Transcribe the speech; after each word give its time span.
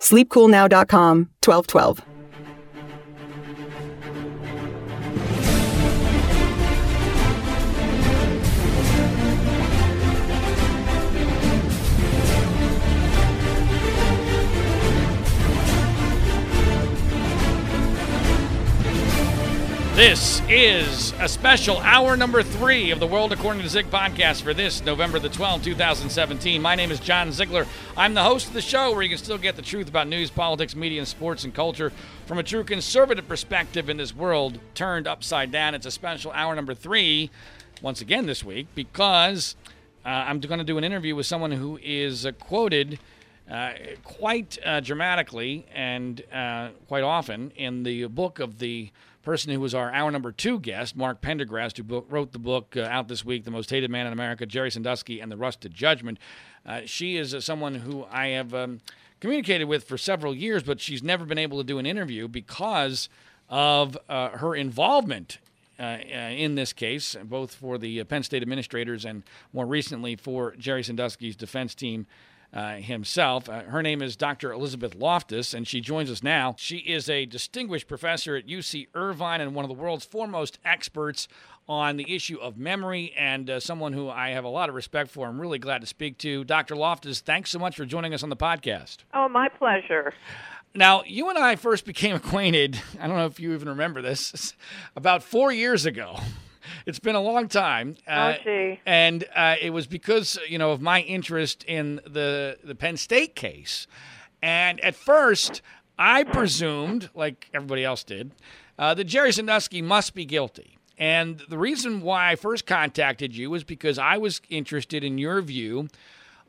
Sleepcoolnow.com 0.00 1.28
1212. 1.40 2.09
This 20.00 20.40
is 20.48 21.12
a 21.20 21.28
special 21.28 21.76
hour 21.76 22.16
number 22.16 22.42
three 22.42 22.90
of 22.90 23.00
the 23.00 23.06
World 23.06 23.32
According 23.32 23.60
to 23.60 23.68
Zig 23.68 23.90
podcast 23.90 24.40
for 24.40 24.54
this 24.54 24.82
November 24.82 25.18
the 25.18 25.28
12th, 25.28 25.62
2017. 25.62 26.62
My 26.62 26.74
name 26.74 26.90
is 26.90 27.00
John 27.00 27.30
Ziegler. 27.32 27.66
I'm 27.98 28.14
the 28.14 28.22
host 28.22 28.48
of 28.48 28.54
the 28.54 28.62
show 28.62 28.92
where 28.92 29.02
you 29.02 29.10
can 29.10 29.18
still 29.18 29.36
get 29.36 29.56
the 29.56 29.62
truth 29.62 29.90
about 29.90 30.08
news, 30.08 30.30
politics, 30.30 30.74
media, 30.74 31.00
and 31.00 31.06
sports 31.06 31.44
and 31.44 31.54
culture 31.54 31.92
from 32.24 32.38
a 32.38 32.42
true 32.42 32.64
conservative 32.64 33.28
perspective 33.28 33.90
in 33.90 33.98
this 33.98 34.16
world 34.16 34.58
turned 34.72 35.06
upside 35.06 35.52
down. 35.52 35.74
It's 35.74 35.84
a 35.84 35.90
special 35.90 36.32
hour 36.32 36.54
number 36.54 36.72
three 36.72 37.30
once 37.82 38.00
again 38.00 38.24
this 38.24 38.42
week 38.42 38.68
because 38.74 39.54
uh, 40.06 40.08
I'm 40.08 40.40
going 40.40 40.60
to 40.60 40.64
do 40.64 40.78
an 40.78 40.84
interview 40.84 41.14
with 41.14 41.26
someone 41.26 41.52
who 41.52 41.78
is 41.82 42.24
uh, 42.24 42.32
quoted. 42.32 42.98
Uh, 43.50 43.72
quite 44.04 44.58
uh, 44.64 44.78
dramatically 44.78 45.66
and 45.74 46.22
uh, 46.32 46.68
quite 46.86 47.02
often 47.02 47.50
in 47.56 47.82
the 47.82 48.04
book 48.04 48.38
of 48.38 48.60
the 48.60 48.92
person 49.22 49.52
who 49.52 49.60
was 49.60 49.74
our 49.74 49.92
hour 49.92 50.10
number 50.10 50.32
two 50.32 50.58
guest, 50.58 50.96
Mark 50.96 51.20
Pendergrast, 51.20 51.76
who 51.76 51.82
book, 51.82 52.06
wrote 52.08 52.32
the 52.32 52.38
book 52.38 52.74
uh, 52.76 52.82
out 52.82 53.08
this 53.08 53.24
week, 53.24 53.44
The 53.44 53.50
Most 53.50 53.70
Hated 53.70 53.90
Man 53.90 54.06
in 54.06 54.12
America, 54.12 54.46
Jerry 54.46 54.70
Sandusky 54.70 55.20
and 55.20 55.30
the 55.30 55.36
Rush 55.36 55.56
to 55.58 55.68
Judgment. 55.68 56.18
Uh, 56.64 56.82
she 56.86 57.16
is 57.16 57.34
uh, 57.34 57.40
someone 57.40 57.76
who 57.76 58.06
I 58.10 58.28
have 58.28 58.54
um, 58.54 58.80
communicated 59.20 59.64
with 59.64 59.84
for 59.84 59.98
several 59.98 60.34
years, 60.34 60.62
but 60.62 60.80
she's 60.80 61.02
never 61.02 61.24
been 61.24 61.38
able 61.38 61.58
to 61.58 61.64
do 61.64 61.78
an 61.78 61.86
interview 61.86 62.28
because 62.28 63.08
of 63.48 63.98
uh, 64.08 64.30
her 64.30 64.54
involvement 64.54 65.38
uh, 65.78 65.98
in 66.02 66.56
this 66.56 66.74
case, 66.74 67.16
both 67.24 67.54
for 67.54 67.78
the 67.78 68.04
Penn 68.04 68.22
State 68.22 68.42
administrators 68.42 69.06
and 69.06 69.22
more 69.52 69.64
recently 69.64 70.14
for 70.14 70.54
Jerry 70.56 70.82
Sandusky's 70.82 71.36
defense 71.36 71.74
team 71.74 72.06
uh, 72.52 72.76
himself. 72.76 73.48
Uh, 73.48 73.62
her 73.62 73.82
name 73.82 74.02
is 74.02 74.16
Dr. 74.16 74.52
Elizabeth 74.52 74.94
Loftus, 74.94 75.54
and 75.54 75.66
she 75.66 75.80
joins 75.80 76.10
us 76.10 76.22
now. 76.22 76.54
She 76.58 76.78
is 76.78 77.08
a 77.08 77.26
distinguished 77.26 77.88
professor 77.88 78.36
at 78.36 78.46
UC 78.46 78.88
Irvine 78.94 79.40
and 79.40 79.54
one 79.54 79.64
of 79.64 79.68
the 79.68 79.80
world's 79.80 80.04
foremost 80.04 80.58
experts 80.64 81.28
on 81.68 81.96
the 81.96 82.14
issue 82.14 82.38
of 82.38 82.58
memory, 82.58 83.14
and 83.16 83.48
uh, 83.48 83.60
someone 83.60 83.92
who 83.92 84.08
I 84.08 84.30
have 84.30 84.42
a 84.42 84.48
lot 84.48 84.68
of 84.68 84.74
respect 84.74 85.10
for. 85.10 85.28
I'm 85.28 85.40
really 85.40 85.60
glad 85.60 85.80
to 85.82 85.86
speak 85.86 86.18
to. 86.18 86.42
Dr. 86.42 86.74
Loftus, 86.74 87.20
thanks 87.20 87.50
so 87.50 87.60
much 87.60 87.76
for 87.76 87.84
joining 87.84 88.12
us 88.12 88.24
on 88.24 88.28
the 88.28 88.36
podcast. 88.36 88.98
Oh, 89.14 89.28
my 89.28 89.48
pleasure. 89.48 90.12
Now, 90.74 91.04
you 91.06 91.28
and 91.30 91.38
I 91.38 91.54
first 91.54 91.84
became 91.84 92.16
acquainted, 92.16 92.80
I 93.00 93.06
don't 93.06 93.16
know 93.16 93.26
if 93.26 93.38
you 93.38 93.52
even 93.52 93.68
remember 93.68 94.02
this, 94.02 94.54
about 94.96 95.22
four 95.22 95.52
years 95.52 95.86
ago 95.86 96.18
it's 96.86 96.98
been 96.98 97.14
a 97.14 97.20
long 97.20 97.48
time. 97.48 97.96
Uh, 98.06 98.34
oh, 98.38 98.42
gee. 98.42 98.80
And 98.86 99.24
uh, 99.34 99.56
it 99.60 99.70
was 99.70 99.86
because 99.86 100.38
you 100.48 100.58
know 100.58 100.72
of 100.72 100.80
my 100.80 101.00
interest 101.02 101.64
in 101.64 101.96
the 102.06 102.58
the 102.62 102.74
Penn 102.74 102.96
State 102.96 103.34
case, 103.34 103.86
and 104.42 104.80
at 104.80 104.94
first 104.94 105.62
I 105.98 106.24
presumed, 106.24 107.10
like 107.14 107.50
everybody 107.52 107.84
else 107.84 108.04
did, 108.04 108.32
uh, 108.78 108.94
that 108.94 109.04
Jerry 109.04 109.32
Sandusky 109.32 109.82
must 109.82 110.14
be 110.14 110.24
guilty. 110.24 110.78
And 110.96 111.42
the 111.48 111.58
reason 111.58 112.02
why 112.02 112.30
I 112.30 112.36
first 112.36 112.66
contacted 112.66 113.34
you 113.34 113.50
was 113.50 113.64
because 113.64 113.98
I 113.98 114.18
was 114.18 114.40
interested 114.50 115.02
in 115.02 115.16
your 115.16 115.40
view 115.40 115.88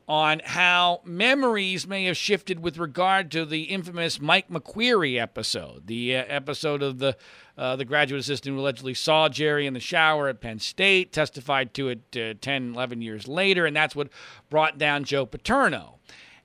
on 0.08 0.40
how 0.44 1.00
memories 1.04 1.86
may 1.86 2.04
have 2.04 2.16
shifted 2.16 2.60
with 2.60 2.78
regard 2.78 3.30
to 3.30 3.44
the 3.44 3.62
infamous 3.64 4.20
Mike 4.20 4.48
McQueary 4.48 5.20
episode, 5.20 5.86
the 5.86 6.16
uh, 6.16 6.24
episode 6.28 6.82
of 6.82 6.98
the 6.98 7.16
uh, 7.56 7.76
the 7.76 7.84
graduate 7.84 8.20
assistant 8.20 8.54
who 8.54 8.60
allegedly 8.60 8.94
saw 8.94 9.28
Jerry 9.28 9.66
in 9.66 9.74
the 9.74 9.80
shower 9.80 10.28
at 10.28 10.40
Penn 10.40 10.58
State, 10.58 11.12
testified 11.12 11.74
to 11.74 11.88
it 11.88 12.16
uh, 12.16 12.34
10, 12.40 12.72
11 12.72 13.02
years 13.02 13.28
later, 13.28 13.66
and 13.66 13.76
that's 13.76 13.94
what 13.94 14.08
brought 14.48 14.78
down 14.78 15.04
Joe 15.04 15.26
Paterno. 15.26 15.98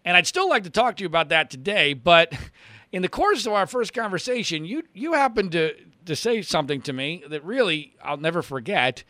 And 0.03 0.17
I'd 0.17 0.27
still 0.27 0.49
like 0.49 0.63
to 0.63 0.69
talk 0.69 0.97
to 0.97 1.03
you 1.03 1.07
about 1.07 1.29
that 1.29 1.49
today, 1.49 1.93
but 1.93 2.33
in 2.91 3.01
the 3.01 3.09
course 3.09 3.45
of 3.45 3.53
our 3.53 3.67
first 3.67 3.93
conversation, 3.93 4.65
you 4.65 4.83
you 4.93 5.13
happened 5.13 5.51
to 5.53 5.73
to 6.05 6.15
say 6.15 6.41
something 6.41 6.81
to 6.81 6.93
me 6.93 7.23
that 7.29 7.43
really 7.43 7.95
I'll 8.03 8.17
never 8.17 8.41
forget, 8.41 9.03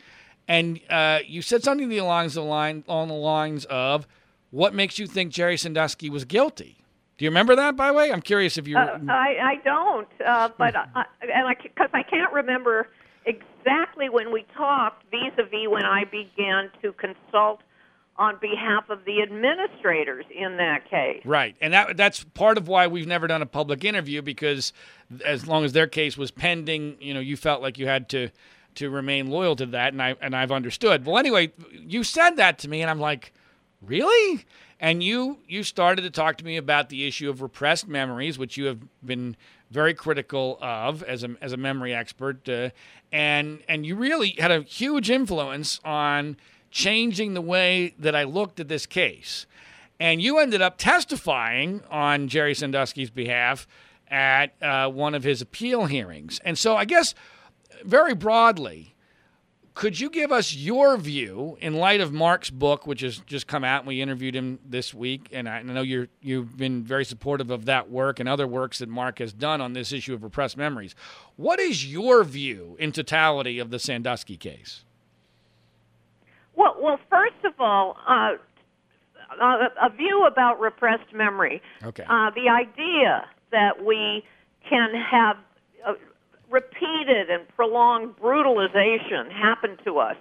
and 0.46 0.80
uh, 0.88 1.20
you 1.26 1.42
said 1.42 1.62
something 1.62 1.92
along 1.98 2.28
the 2.28 2.42
line 2.42 2.84
along 2.88 3.08
the 3.08 3.14
lines 3.14 3.64
of 3.66 4.06
what 4.50 4.74
makes 4.74 4.98
you 4.98 5.06
think 5.06 5.32
Jerry 5.32 5.56
Sandusky 5.56 6.10
was 6.10 6.24
guilty? 6.24 6.78
Do 7.18 7.24
you 7.24 7.30
remember 7.30 7.56
that, 7.56 7.76
by 7.76 7.88
the 7.88 7.94
way? 7.94 8.12
I'm 8.12 8.22
curious 8.22 8.56
if 8.56 8.68
you. 8.68 8.76
Uh, 8.76 8.98
I 9.08 9.36
I 9.42 9.54
don't, 9.64 10.08
uh, 10.24 10.50
but 10.56 10.76
I, 10.76 11.04
and 11.22 11.48
I 11.48 11.56
because 11.60 11.90
I 11.92 12.04
can't 12.04 12.32
remember 12.32 12.88
exactly 13.26 14.08
when 14.08 14.32
we 14.32 14.46
talked 14.56 15.02
vis-a-vis 15.10 15.68
when 15.68 15.84
I 15.84 16.04
began 16.04 16.70
to 16.82 16.92
consult 16.92 17.60
on 18.16 18.36
behalf 18.40 18.88
of 18.88 19.04
the 19.04 19.22
administrators 19.22 20.24
in 20.34 20.56
that 20.56 20.88
case. 20.88 21.22
Right, 21.24 21.56
and 21.60 21.72
that 21.72 21.96
that's 21.96 22.22
part 22.22 22.56
of 22.56 22.68
why 22.68 22.86
we've 22.86 23.06
never 23.06 23.26
done 23.26 23.42
a 23.42 23.46
public 23.46 23.84
interview 23.84 24.22
because 24.22 24.72
as 25.24 25.46
long 25.46 25.64
as 25.64 25.72
their 25.72 25.88
case 25.88 26.16
was 26.16 26.30
pending, 26.30 26.98
you 27.00 27.14
know, 27.14 27.20
you 27.20 27.36
felt 27.36 27.62
like 27.62 27.78
you 27.78 27.88
had 27.88 28.08
to 28.10 28.30
to 28.76 28.90
remain 28.90 29.28
loyal 29.28 29.56
to 29.56 29.66
that, 29.66 29.92
and 29.92 30.00
I 30.00 30.14
and 30.20 30.36
I've 30.36 30.52
understood. 30.52 31.04
Well, 31.04 31.18
anyway, 31.18 31.52
you 31.72 32.04
said 32.04 32.36
that 32.36 32.60
to 32.60 32.68
me, 32.68 32.80
and 32.80 32.88
I'm 32.88 33.00
like 33.00 33.32
really? 33.82 34.44
And 34.80 35.02
you 35.02 35.38
you 35.48 35.62
started 35.62 36.02
to 36.02 36.10
talk 36.10 36.36
to 36.38 36.44
me 36.44 36.56
about 36.56 36.88
the 36.88 37.06
issue 37.06 37.28
of 37.28 37.42
repressed 37.42 37.88
memories, 37.88 38.38
which 38.38 38.56
you 38.56 38.66
have 38.66 38.80
been 39.04 39.36
very 39.70 39.94
critical 39.94 40.58
of 40.60 41.02
as 41.02 41.24
a 41.24 41.34
as 41.40 41.52
a 41.52 41.56
memory 41.56 41.94
expert, 41.94 42.48
uh, 42.48 42.70
and 43.12 43.60
and 43.68 43.84
you 43.84 43.96
really 43.96 44.36
had 44.38 44.50
a 44.50 44.62
huge 44.62 45.10
influence 45.10 45.80
on 45.84 46.36
changing 46.70 47.34
the 47.34 47.40
way 47.40 47.94
that 47.98 48.14
I 48.14 48.24
looked 48.24 48.60
at 48.60 48.68
this 48.68 48.86
case. 48.86 49.46
And 50.00 50.22
you 50.22 50.38
ended 50.38 50.62
up 50.62 50.78
testifying 50.78 51.82
on 51.90 52.28
Jerry 52.28 52.54
Sandusky's 52.54 53.10
behalf 53.10 53.66
at 54.08 54.52
uh, 54.62 54.88
one 54.88 55.14
of 55.14 55.24
his 55.24 55.42
appeal 55.42 55.86
hearings. 55.86 56.40
And 56.44 56.56
so 56.56 56.76
I 56.76 56.84
guess 56.84 57.14
very 57.84 58.14
broadly, 58.14 58.94
could 59.78 60.00
you 60.00 60.10
give 60.10 60.32
us 60.32 60.56
your 60.56 60.96
view 60.96 61.56
in 61.60 61.74
light 61.74 62.00
of 62.00 62.12
Mark's 62.12 62.50
book, 62.50 62.84
which 62.84 63.00
has 63.02 63.18
just 63.18 63.46
come 63.46 63.62
out, 63.62 63.82
and 63.82 63.86
we 63.86 64.02
interviewed 64.02 64.34
him 64.34 64.58
this 64.68 64.92
week, 64.92 65.28
and 65.30 65.48
I 65.48 65.62
know 65.62 65.82
you're 65.82 66.08
you've 66.20 66.56
been 66.56 66.82
very 66.82 67.04
supportive 67.04 67.52
of 67.52 67.66
that 67.66 67.88
work 67.88 68.18
and 68.18 68.28
other 68.28 68.48
works 68.48 68.80
that 68.80 68.88
Mark 68.88 69.20
has 69.20 69.32
done 69.32 69.60
on 69.60 69.74
this 69.74 69.92
issue 69.92 70.14
of 70.14 70.24
repressed 70.24 70.56
memories. 70.56 70.96
What 71.36 71.60
is 71.60 71.86
your 71.86 72.24
view 72.24 72.76
in 72.80 72.90
totality 72.90 73.60
of 73.60 73.70
the 73.70 73.78
Sandusky 73.78 74.36
case? 74.36 74.82
Well, 76.56 76.74
well, 76.80 76.98
first 77.08 77.44
of 77.44 77.52
all, 77.60 77.98
uh, 78.04 78.32
uh 79.40 79.68
a 79.80 79.90
view 79.96 80.26
about 80.26 80.58
repressed 80.58 81.14
memory. 81.14 81.62
Okay. 81.84 82.02
Uh, 82.02 82.30
the 82.30 82.48
idea 82.48 83.26
that 83.52 83.84
we 83.84 84.24
can 84.68 84.92
have 85.08 85.36
repeated 86.50 87.30
and 87.30 87.46
prolonged 87.48 88.16
brutalization 88.16 89.30
happen 89.30 89.76
to 89.84 89.98
us, 89.98 90.16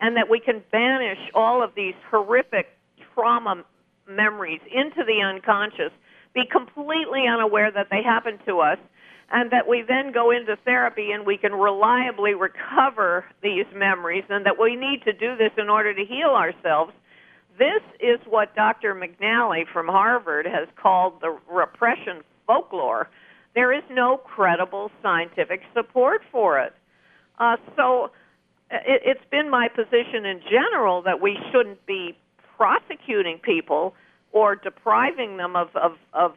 and 0.00 0.16
that 0.16 0.28
we 0.28 0.40
can 0.40 0.62
banish 0.70 1.18
all 1.34 1.62
of 1.62 1.74
these 1.74 1.94
horrific 2.10 2.68
trauma 3.14 3.64
memories 4.08 4.60
into 4.72 5.04
the 5.04 5.20
unconscious 5.22 5.92
be 6.34 6.44
completely 6.50 7.26
unaware 7.28 7.70
that 7.70 7.88
they 7.90 8.02
happen 8.02 8.38
to 8.46 8.58
us, 8.58 8.78
and 9.30 9.50
that 9.50 9.68
we 9.68 9.82
then 9.86 10.12
go 10.12 10.30
into 10.30 10.56
therapy 10.64 11.12
and 11.12 11.24
we 11.24 11.36
can 11.36 11.52
reliably 11.52 12.34
recover 12.34 13.24
these 13.42 13.66
memories, 13.74 14.24
and 14.28 14.44
that 14.44 14.58
we 14.60 14.76
need 14.76 15.02
to 15.04 15.12
do 15.12 15.36
this 15.36 15.52
in 15.56 15.68
order 15.68 15.94
to 15.94 16.04
heal 16.04 16.30
ourselves. 16.30 16.92
This 17.58 17.82
is 18.00 18.18
what 18.26 18.54
Dr. 18.56 18.94
McNally 18.94 19.64
from 19.72 19.86
Harvard 19.86 20.44
has 20.46 20.66
called 20.76 21.20
the 21.20 21.38
repression 21.48 22.22
folklore. 22.46 23.08
There 23.54 23.72
is 23.72 23.84
no 23.90 24.16
credible 24.16 24.90
scientific 25.02 25.62
support 25.74 26.22
for 26.32 26.58
it. 26.60 26.72
Uh, 27.38 27.56
so 27.76 28.10
it, 28.70 29.02
it's 29.04 29.30
been 29.30 29.50
my 29.50 29.68
position 29.68 30.24
in 30.24 30.40
general 30.50 31.02
that 31.02 31.20
we 31.20 31.38
shouldn't 31.52 31.84
be 31.86 32.16
prosecuting 32.56 33.38
people 33.38 33.94
or 34.32 34.56
depriving 34.56 35.36
them 35.36 35.56
of, 35.56 35.68
of, 35.76 35.92
of 36.12 36.34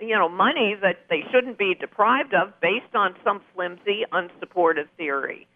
you 0.00 0.16
know 0.16 0.28
money 0.28 0.76
that 0.80 0.98
they 1.08 1.22
shouldn't 1.30 1.58
be 1.58 1.74
deprived 1.74 2.34
of 2.34 2.52
based 2.60 2.94
on 2.94 3.14
some 3.22 3.40
flimsy 3.54 4.04
unsupported 4.10 4.88
theory 4.96 5.46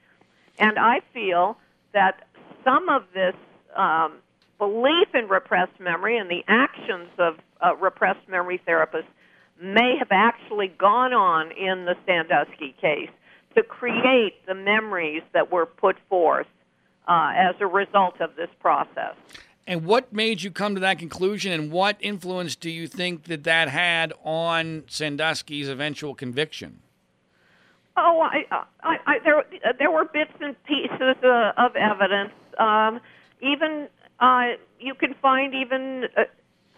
and 0.58 0.78
i 0.78 1.00
feel 1.12 1.56
that 1.92 2.28
some 2.62 2.88
of 2.88 3.02
this 3.14 3.34
um, 3.76 4.18
belief 4.58 5.08
in 5.14 5.26
repressed 5.28 5.78
memory 5.80 6.16
and 6.18 6.30
the 6.30 6.44
actions 6.46 7.08
of 7.18 7.34
uh, 7.60 7.74
repressed 7.76 8.28
memory 8.28 8.60
therapists 8.66 9.10
may 9.60 9.96
have 9.98 10.08
actually 10.10 10.68
gone 10.68 11.12
on 11.12 11.52
in 11.52 11.84
the 11.84 11.94
Sandusky 12.06 12.74
case 12.80 13.10
to 13.54 13.62
create 13.62 14.44
the 14.46 14.54
memories 14.54 15.22
that 15.32 15.52
were 15.52 15.66
put 15.66 15.96
forth 16.08 16.46
uh, 17.06 17.32
as 17.34 17.54
a 17.60 17.66
result 17.66 18.20
of 18.20 18.34
this 18.36 18.48
process. 18.60 19.14
And 19.66 19.84
what 19.84 20.12
made 20.12 20.42
you 20.42 20.50
come 20.50 20.74
to 20.74 20.80
that 20.80 20.98
conclusion, 20.98 21.52
and 21.52 21.70
what 21.70 21.96
influence 22.00 22.56
do 22.56 22.68
you 22.68 22.88
think 22.88 23.24
that 23.24 23.44
that 23.44 23.68
had 23.68 24.12
on 24.24 24.84
Sandusky's 24.88 25.68
eventual 25.68 26.14
conviction? 26.14 26.80
Oh, 27.96 28.20
I, 28.20 28.44
I, 28.82 28.96
I 29.06 29.18
there, 29.22 29.44
there 29.78 29.90
were 29.90 30.04
bits 30.04 30.32
and 30.40 30.56
pieces 30.64 31.16
uh, 31.22 31.52
of 31.56 31.76
evidence. 31.76 32.32
Um, 32.58 33.00
even 33.40 33.88
uh, 34.18 34.56
you 34.80 34.94
can 34.94 35.14
find 35.20 35.54
even 35.54 36.04
uh, 36.16 36.22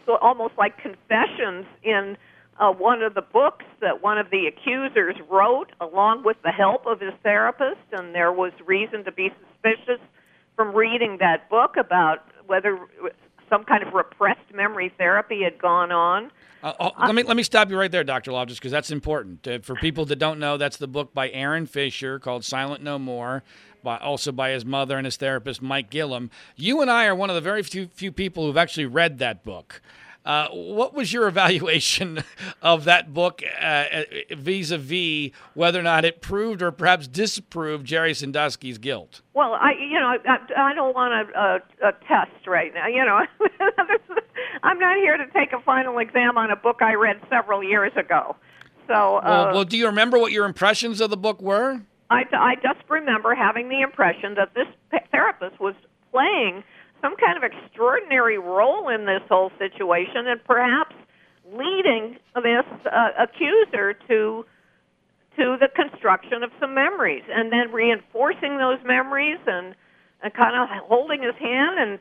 so 0.06 0.16
almost 0.16 0.54
like 0.58 0.76
confessions 0.78 1.66
in 1.82 2.16
uh, 2.58 2.70
one 2.70 3.02
of 3.02 3.14
the 3.14 3.22
books 3.22 3.64
that 3.80 4.02
one 4.02 4.18
of 4.18 4.30
the 4.30 4.46
accusers 4.46 5.16
wrote, 5.28 5.72
along 5.80 6.22
with 6.24 6.36
the 6.42 6.50
help 6.50 6.86
of 6.86 7.00
his 7.00 7.12
therapist, 7.22 7.80
and 7.92 8.14
there 8.14 8.32
was 8.32 8.52
reason 8.64 9.04
to 9.04 9.12
be 9.12 9.30
suspicious 9.40 10.00
from 10.56 10.74
reading 10.74 11.18
that 11.20 11.48
book 11.50 11.76
about 11.76 12.28
whether 12.46 12.78
some 13.50 13.64
kind 13.64 13.82
of 13.82 13.92
repressed 13.92 14.52
memory 14.54 14.92
therapy 14.96 15.42
had 15.42 15.60
gone 15.60 15.90
on. 15.92 16.30
Uh, 16.62 16.72
oh, 16.80 16.90
let 16.98 17.14
me 17.14 17.22
let 17.22 17.36
me 17.36 17.42
stop 17.42 17.68
you 17.68 17.78
right 17.78 17.90
there, 17.90 18.04
Dr. 18.04 18.32
Loftus, 18.32 18.58
because 18.58 18.72
that's 18.72 18.90
important 18.90 19.46
uh, 19.46 19.58
for 19.58 19.74
people 19.74 20.06
that 20.06 20.16
don't 20.16 20.38
know. 20.38 20.56
That's 20.56 20.78
the 20.78 20.86
book 20.86 21.12
by 21.12 21.28
Aaron 21.30 21.66
Fisher 21.66 22.18
called 22.18 22.42
"Silent 22.42 22.82
No 22.82 22.98
More," 22.98 23.42
by, 23.82 23.98
also 23.98 24.32
by 24.32 24.50
his 24.50 24.64
mother 24.64 24.96
and 24.96 25.04
his 25.04 25.16
therapist 25.16 25.60
Mike 25.60 25.90
Gillum. 25.90 26.30
You 26.56 26.80
and 26.80 26.90
I 26.90 27.04
are 27.04 27.14
one 27.14 27.28
of 27.28 27.34
the 27.34 27.42
very 27.42 27.62
few 27.62 27.88
few 27.88 28.10
people 28.10 28.46
who've 28.46 28.56
actually 28.56 28.86
read 28.86 29.18
that 29.18 29.44
book. 29.44 29.82
Uh, 30.24 30.48
what 30.48 30.94
was 30.94 31.12
your 31.12 31.28
evaluation 31.28 32.24
of 32.62 32.84
that 32.84 33.12
book 33.12 33.42
vis 34.30 34.70
a 34.70 34.78
vis 34.78 35.30
whether 35.54 35.78
or 35.78 35.82
not 35.82 36.04
it 36.04 36.20
proved 36.20 36.62
or 36.62 36.70
perhaps 36.70 37.06
disproved 37.06 37.86
Jerry 37.86 38.14
Sandusky's 38.14 38.78
guilt? 38.78 39.20
Well, 39.34 39.52
I, 39.52 39.72
you 39.72 39.98
know, 40.00 40.16
I, 40.26 40.70
I 40.70 40.74
don't 40.74 40.94
want 40.94 41.12
a, 41.12 41.38
a, 41.38 41.88
a 41.88 41.92
test 42.08 42.46
right 42.46 42.72
now. 42.72 42.86
You 42.86 43.04
know, 43.04 43.20
I'm 44.62 44.78
not 44.78 44.96
here 44.96 45.16
to 45.16 45.26
take 45.32 45.52
a 45.52 45.60
final 45.60 45.98
exam 45.98 46.38
on 46.38 46.50
a 46.50 46.56
book 46.56 46.78
I 46.80 46.94
read 46.94 47.20
several 47.28 47.62
years 47.62 47.92
ago. 47.96 48.36
So, 48.86 49.16
uh, 49.16 49.22
well, 49.24 49.54
well, 49.54 49.64
do 49.64 49.76
you 49.76 49.86
remember 49.86 50.18
what 50.18 50.32
your 50.32 50.44
impressions 50.44 51.00
of 51.00 51.10
the 51.10 51.16
book 51.16 51.40
were? 51.40 51.80
I, 52.10 52.24
I 52.32 52.54
just 52.56 52.88
remember 52.88 53.34
having 53.34 53.68
the 53.68 53.80
impression 53.80 54.34
that 54.34 54.54
this 54.54 54.66
therapist 55.10 55.58
was 55.58 55.74
playing 56.12 56.62
some 57.04 57.16
kind 57.16 57.36
of 57.36 57.44
extraordinary 57.44 58.38
role 58.38 58.88
in 58.88 59.04
this 59.04 59.20
whole 59.28 59.50
situation 59.58 60.26
and 60.26 60.42
perhaps 60.44 60.94
leading 61.52 62.16
this 62.34 62.64
uh, 62.90 63.10
accuser 63.18 63.92
to 64.08 64.46
to 65.36 65.56
the 65.60 65.68
construction 65.74 66.42
of 66.42 66.50
some 66.58 66.74
memories 66.74 67.24
and 67.28 67.52
then 67.52 67.70
reinforcing 67.72 68.56
those 68.56 68.78
memories 68.86 69.38
and, 69.46 69.74
and 70.22 70.32
kind 70.32 70.54
of 70.56 70.68
holding 70.86 71.22
his 71.22 71.34
hand 71.34 71.78
and 71.78 71.98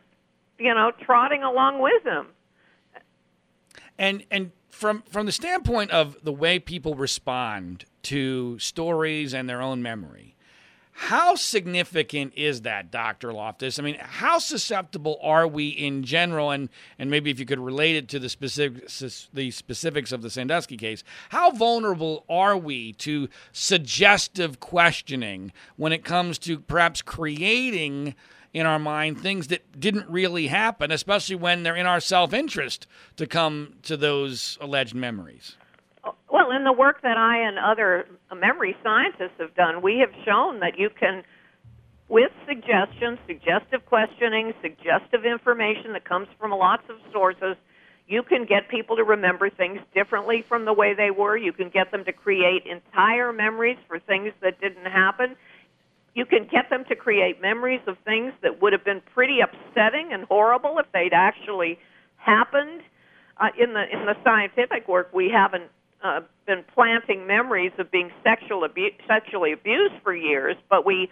you 0.57 0.73
know 0.73 0.91
trotting 1.05 1.43
along 1.43 1.81
with 1.81 2.03
him. 2.05 2.27
And 3.97 4.23
and 4.31 4.51
from 4.69 5.03
from 5.09 5.25
the 5.25 5.33
standpoint 5.33 5.91
of 5.91 6.15
the 6.23 6.31
way 6.31 6.59
people 6.59 6.95
respond 6.95 7.83
to 8.03 8.57
stories 8.57 9.33
and 9.33 9.49
their 9.49 9.61
own 9.61 9.81
memory 9.81 10.32
how 10.95 11.33
significant 11.33 12.33
is 12.35 12.61
that, 12.61 12.91
Dr. 12.91 13.33
Loftus? 13.33 13.79
I 13.79 13.81
mean, 13.81 13.97
how 13.99 14.37
susceptible 14.37 15.19
are 15.23 15.47
we 15.47 15.69
in 15.69 16.03
general, 16.03 16.51
and, 16.51 16.69
and 16.99 17.09
maybe 17.09 17.31
if 17.31 17.39
you 17.39 17.47
could 17.47 17.59
relate 17.59 17.95
it 17.95 18.07
to 18.09 18.19
the, 18.19 18.29
specific, 18.29 18.87
the 19.33 19.51
specifics 19.51 20.11
of 20.11 20.21
the 20.21 20.29
Sandusky 20.29 20.77
case, 20.77 21.03
how 21.29 21.49
vulnerable 21.49 22.25
are 22.29 22.55
we 22.55 22.93
to 22.93 23.27
suggestive 23.51 24.59
questioning 24.59 25.51
when 25.77 25.91
it 25.91 26.05
comes 26.05 26.37
to 26.39 26.59
perhaps 26.59 27.01
creating 27.01 28.13
in 28.53 28.67
our 28.67 28.79
mind 28.79 29.19
things 29.19 29.47
that 29.47 29.79
didn't 29.79 30.07
really 30.07 30.47
happen, 30.47 30.91
especially 30.91 31.35
when 31.35 31.63
they're 31.63 31.75
in 31.75 31.87
our 31.87 31.99
self 31.99 32.33
interest 32.33 32.85
to 33.15 33.25
come 33.25 33.73
to 33.81 33.97
those 33.97 34.59
alleged 34.61 34.93
memories? 34.93 35.57
Well, 36.03 36.51
in 36.51 36.63
the 36.63 36.73
work 36.73 37.01
that 37.03 37.17
I 37.17 37.37
and 37.47 37.57
other 37.57 38.07
memory 38.35 38.75
scientists 38.83 39.39
have 39.39 39.55
done, 39.55 39.81
we 39.81 39.99
have 39.99 40.11
shown 40.25 40.59
that 40.59 40.77
you 40.77 40.89
can, 40.89 41.23
with 42.09 42.31
suggestions, 42.47 43.19
suggestive 43.27 43.85
questioning, 43.85 44.53
suggestive 44.61 45.25
information 45.25 45.93
that 45.93 46.03
comes 46.03 46.27
from 46.39 46.51
lots 46.51 46.83
of 46.89 46.97
sources, 47.11 47.55
you 48.07 48.21
can 48.21 48.45
get 48.45 48.67
people 48.67 48.97
to 48.97 49.03
remember 49.03 49.49
things 49.49 49.79
differently 49.93 50.43
from 50.49 50.65
the 50.65 50.73
way 50.73 50.93
they 50.93 51.09
were. 51.09 51.37
You 51.37 51.53
can 51.53 51.69
get 51.69 51.91
them 51.91 52.03
to 52.05 52.11
create 52.11 52.63
entire 52.65 53.31
memories 53.31 53.77
for 53.87 53.99
things 53.99 54.33
that 54.41 54.59
didn't 54.59 54.85
happen. 54.85 55.37
You 56.13 56.25
can 56.25 56.47
get 56.51 56.69
them 56.69 56.83
to 56.89 56.95
create 56.95 57.41
memories 57.41 57.81
of 57.87 57.97
things 58.03 58.33
that 58.41 58.61
would 58.61 58.73
have 58.73 58.83
been 58.83 59.01
pretty 59.13 59.39
upsetting 59.39 60.11
and 60.11 60.25
horrible 60.25 60.77
if 60.79 60.85
they'd 60.91 61.13
actually 61.13 61.79
happened. 62.17 62.81
Uh, 63.37 63.47
in 63.57 63.73
the 63.73 63.83
in 63.91 64.05
the 64.05 64.15
scientific 64.23 64.87
work, 64.87 65.09
we 65.11 65.27
haven't 65.27 65.71
uh, 66.03 66.19
been 66.45 66.63
planting 66.73 67.25
memories 67.25 67.71
of 67.79 67.89
being 67.89 68.11
sexual 68.23 68.65
abu- 68.65 68.91
sexually 69.07 69.53
abused 69.53 69.95
for 70.03 70.13
years, 70.15 70.55
but 70.69 70.85
we 70.85 71.09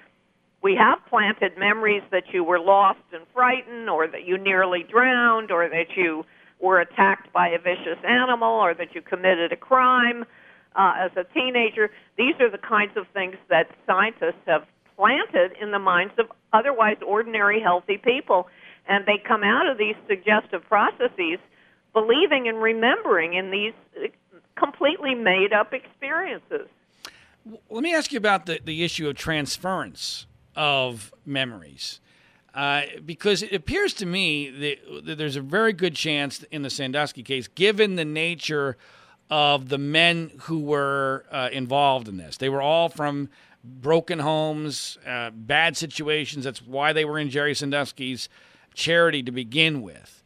we 0.62 0.76
have 0.76 1.00
planted 1.10 1.58
memories 1.58 2.04
that 2.12 2.26
you 2.32 2.44
were 2.44 2.60
lost 2.60 3.00
and 3.14 3.24
frightened, 3.34 3.90
or 3.90 4.08
that 4.08 4.28
you 4.28 4.38
nearly 4.38 4.84
drowned, 4.84 5.50
or 5.52 5.68
that 5.70 5.96
you 5.96 6.24
were 6.60 6.80
attacked 6.80 7.34
by 7.34 7.48
a 7.48 7.58
vicious 7.58 7.98
animal, 8.08 8.50
or 8.50 8.76
that 8.76 8.94
you 8.94 9.02
committed 9.02 9.52
a 9.52 9.56
crime 9.56 10.24
uh, 10.76 10.94
as 11.00 11.12
a 11.18 11.24
teenager. 11.34 11.90
These 12.18 12.36
are 12.40 12.50
the 12.52 12.60
kinds 12.60 12.96
of 12.96 13.08
things 13.14 13.36
that 13.50 13.72
scientists 13.88 14.44
have 14.46 14.66
planted 14.96 15.54
in 15.60 15.72
the 15.72 15.80
minds 15.80 16.14
of 16.20 16.28
otherwise 16.54 16.98
ordinary, 17.06 17.60
healthy 17.60 17.98
people, 17.98 18.48
and 18.88 19.06
they 19.08 19.18
come 19.18 19.44
out 19.44 19.68
of 19.68 19.80
these 19.80 19.96
suggestive 20.08 20.64
processes 20.68 21.40
believing 21.94 22.48
and 22.48 22.62
remembering 22.62 23.34
in 23.34 23.52
these 23.52 23.74
completely 24.62 25.16
made 25.16 25.54
up 25.54 25.74
experiences. 25.74 26.68
Let 27.70 27.84
me 27.84 27.94
ask 27.94 28.12
you 28.12 28.18
about 28.18 28.46
the, 28.46 28.60
the 28.64 28.84
issue 28.84 29.08
of 29.10 29.16
transference 29.16 30.28
of 30.56 31.14
memories. 31.26 32.00
Uh, 32.54 32.82
because 33.06 33.42
it 33.42 33.54
appears 33.54 33.94
to 33.94 34.06
me 34.06 34.50
that, 34.50 35.06
that, 35.06 35.18
there's 35.18 35.38
a 35.38 35.42
very 35.42 35.72
good 35.72 35.96
chance 35.96 36.44
in 36.52 36.64
the 36.64 36.70
Sandusky 36.70 37.24
case, 37.24 37.48
given 37.48 37.96
the 37.96 38.06
nature 38.06 38.78
of 39.30 39.70
the 39.70 39.78
men 39.78 40.32
who 40.42 40.60
were 40.60 41.26
uh, 41.32 41.50
involved 41.54 42.10
in 42.10 42.18
this. 42.18 42.36
They 42.38 42.50
were 42.50 42.62
all 42.62 42.90
from 42.90 43.30
broken 43.64 44.20
homes, 44.20 44.98
uh, 45.08 45.30
bad 45.34 45.78
situations. 45.78 46.44
That's 46.44 46.62
why 46.62 46.92
they 46.92 47.06
were 47.06 47.18
in 47.18 47.30
Jerry 47.30 47.56
Sandusky's 47.56 48.28
charity 48.74 49.24
to 49.24 49.32
begin 49.32 49.82
with. 49.82 50.22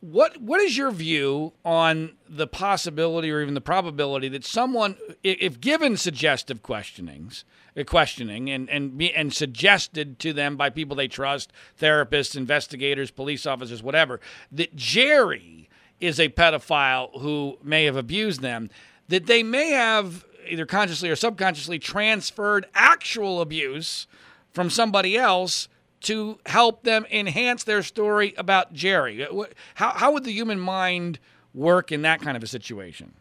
What 0.00 0.40
what 0.40 0.60
is 0.60 0.76
your 0.76 0.92
view 0.92 1.54
on 1.64 2.12
the 2.28 2.46
possibility 2.46 3.32
or 3.32 3.40
even 3.40 3.54
the 3.54 3.60
probability 3.60 4.28
that 4.28 4.44
someone, 4.44 4.96
if 5.24 5.60
given 5.60 5.96
suggestive 5.96 6.62
questionings, 6.62 7.44
uh, 7.76 7.82
questioning 7.82 8.48
and 8.48 8.70
and 8.70 8.96
be, 8.96 9.12
and 9.12 9.34
suggested 9.34 10.20
to 10.20 10.32
them 10.32 10.56
by 10.56 10.70
people 10.70 10.94
they 10.94 11.08
trust, 11.08 11.52
therapists, 11.80 12.36
investigators, 12.36 13.10
police 13.10 13.44
officers, 13.44 13.82
whatever, 13.82 14.20
that 14.52 14.76
Jerry 14.76 15.68
is 15.98 16.20
a 16.20 16.28
pedophile 16.28 17.20
who 17.20 17.58
may 17.62 17.84
have 17.84 17.96
abused 17.96 18.40
them, 18.40 18.70
that 19.08 19.26
they 19.26 19.42
may 19.42 19.70
have 19.70 20.24
either 20.48 20.64
consciously 20.64 21.10
or 21.10 21.16
subconsciously 21.16 21.80
transferred 21.80 22.66
actual 22.72 23.40
abuse 23.40 24.06
from 24.52 24.70
somebody 24.70 25.16
else 25.16 25.68
to 26.00 26.38
help 26.46 26.84
them 26.84 27.06
enhance 27.10 27.64
their 27.64 27.82
story 27.82 28.34
about 28.36 28.72
Jerry? 28.72 29.26
How, 29.74 29.90
how 29.90 30.12
would 30.12 30.24
the 30.24 30.32
human 30.32 30.60
mind 30.60 31.18
work 31.54 31.90
in 31.90 32.02
that 32.02 32.20
kind 32.20 32.36
of 32.36 32.42
a 32.42 32.46
situation? 32.46 33.14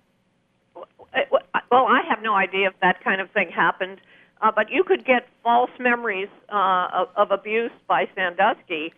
Well, 1.70 1.86
I 1.86 2.02
have 2.08 2.22
no 2.22 2.34
idea 2.34 2.68
if 2.68 2.80
that 2.82 3.04
kind 3.04 3.20
of 3.20 3.30
thing 3.32 3.50
happened, 3.50 4.00
uh, 4.42 4.52
but 4.56 4.70
you 4.70 4.84
could 4.84 5.06
get 5.06 5.28
false 5.44 5.72
memories 5.80 6.30
uh, 6.50 6.88
of, 6.94 7.08
of 7.16 7.32
abuse 7.32 7.72
by 7.88 8.08
Sandusky, 8.16 8.94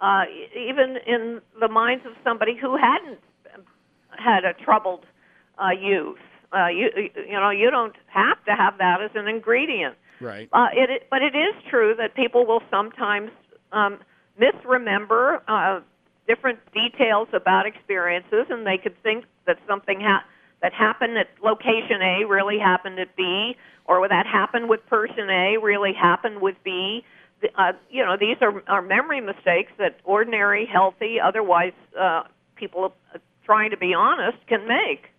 uh, 0.00 0.24
even 0.56 0.98
in 1.06 1.40
the 1.60 1.68
minds 1.68 2.06
of 2.06 2.12
somebody 2.22 2.56
who 2.56 2.76
hadn't 2.76 3.18
had 4.10 4.44
a 4.44 4.54
troubled 4.54 5.04
uh, 5.62 5.70
youth. 5.70 6.18
Uh, 6.52 6.68
you 6.68 6.88
you 7.16 7.32
know 7.32 7.50
you 7.50 7.70
don't 7.70 7.96
have 8.06 8.42
to 8.44 8.52
have 8.52 8.78
that 8.78 9.02
as 9.02 9.10
an 9.14 9.26
ingredient. 9.26 9.96
Right. 10.20 10.48
Uh, 10.52 10.68
it, 10.72 11.06
but 11.10 11.22
it 11.22 11.34
is 11.34 11.54
true 11.68 11.94
that 11.98 12.14
people 12.14 12.46
will 12.46 12.62
sometimes 12.70 13.30
um, 13.72 13.98
misremember 14.38 15.42
uh, 15.48 15.80
different 16.26 16.58
details 16.72 17.28
about 17.32 17.66
experiences, 17.66 18.46
and 18.50 18.66
they 18.66 18.78
could 18.78 19.00
think 19.02 19.24
that 19.46 19.58
something 19.66 20.00
ha- 20.00 20.24
that 20.62 20.72
happened 20.72 21.18
at 21.18 21.28
location 21.42 22.00
A 22.02 22.24
really 22.24 22.58
happened 22.58 22.98
at 22.98 23.14
B, 23.16 23.56
or 23.86 24.08
that 24.08 24.26
happened 24.26 24.68
with 24.68 24.84
person 24.86 25.28
A 25.28 25.56
really 25.60 25.92
happened 25.92 26.40
with 26.40 26.56
B. 26.64 27.04
Uh, 27.58 27.72
you 27.90 28.02
know, 28.02 28.16
these 28.18 28.36
are, 28.40 28.62
are 28.68 28.80
memory 28.80 29.20
mistakes 29.20 29.72
that 29.78 30.00
ordinary, 30.04 30.64
healthy, 30.64 31.20
otherwise 31.20 31.74
uh, 32.00 32.22
people 32.56 32.94
uh, 33.14 33.18
trying 33.44 33.70
to 33.70 33.76
be 33.76 33.92
honest 33.92 34.38
can 34.46 34.66
make. 34.66 35.10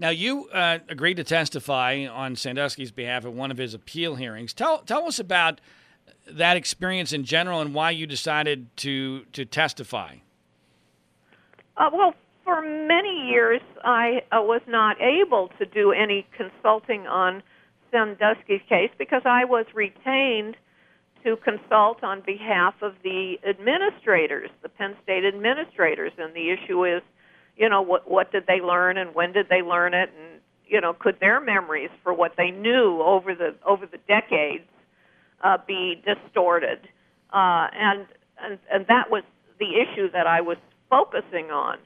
Now, 0.00 0.08
you 0.08 0.48
uh, 0.48 0.78
agreed 0.88 1.18
to 1.18 1.24
testify 1.24 2.06
on 2.10 2.34
Sandusky's 2.34 2.90
behalf 2.90 3.26
at 3.26 3.34
one 3.34 3.50
of 3.50 3.58
his 3.58 3.74
appeal 3.74 4.14
hearings. 4.14 4.54
Tell, 4.54 4.78
tell 4.78 5.06
us 5.06 5.18
about 5.18 5.60
that 6.26 6.56
experience 6.56 7.12
in 7.12 7.24
general 7.24 7.60
and 7.60 7.74
why 7.74 7.90
you 7.90 8.06
decided 8.06 8.74
to, 8.78 9.26
to 9.34 9.44
testify. 9.44 10.16
Uh, 11.76 11.90
well, 11.92 12.14
for 12.44 12.62
many 12.62 13.28
years, 13.28 13.60
I 13.84 14.22
uh, 14.32 14.40
was 14.40 14.62
not 14.66 14.96
able 15.02 15.50
to 15.58 15.66
do 15.66 15.92
any 15.92 16.26
consulting 16.34 17.06
on 17.06 17.42
Sandusky's 17.90 18.62
case 18.70 18.90
because 18.96 19.22
I 19.26 19.44
was 19.44 19.66
retained 19.74 20.56
to 21.24 21.36
consult 21.36 22.02
on 22.02 22.22
behalf 22.22 22.72
of 22.80 22.94
the 23.02 23.34
administrators, 23.46 24.48
the 24.62 24.70
Penn 24.70 24.96
State 25.02 25.26
administrators, 25.26 26.12
and 26.16 26.32
the 26.34 26.48
issue 26.50 26.86
is, 26.86 27.02
you 27.56 27.68
know, 27.68 27.82
what 27.82 28.10
what 28.10 28.32
did 28.32 28.46
they 28.46 28.60
learn 28.60 28.96
and 28.96 29.14
when 29.14 29.32
did 29.32 29.48
they 29.48 29.62
learn 29.62 29.94
it, 29.94 30.10
and 30.18 30.40
you 30.66 30.80
know, 30.80 30.92
could 30.92 31.18
their 31.20 31.40
memories 31.40 31.90
for 32.02 32.14
what 32.14 32.32
they 32.36 32.50
knew 32.50 33.02
over 33.02 33.34
the 33.34 33.54
over 33.66 33.86
the 33.86 33.98
decades 34.08 34.64
uh, 35.42 35.58
be 35.66 36.02
distorted, 36.04 36.88
uh, 37.32 37.68
and 37.72 38.06
and 38.42 38.58
and 38.72 38.86
that 38.86 39.10
was 39.10 39.24
the 39.58 39.74
issue 39.76 40.10
that 40.12 40.26
I 40.26 40.40
was 40.40 40.56
focusing 40.88 41.50
on. 41.50 41.78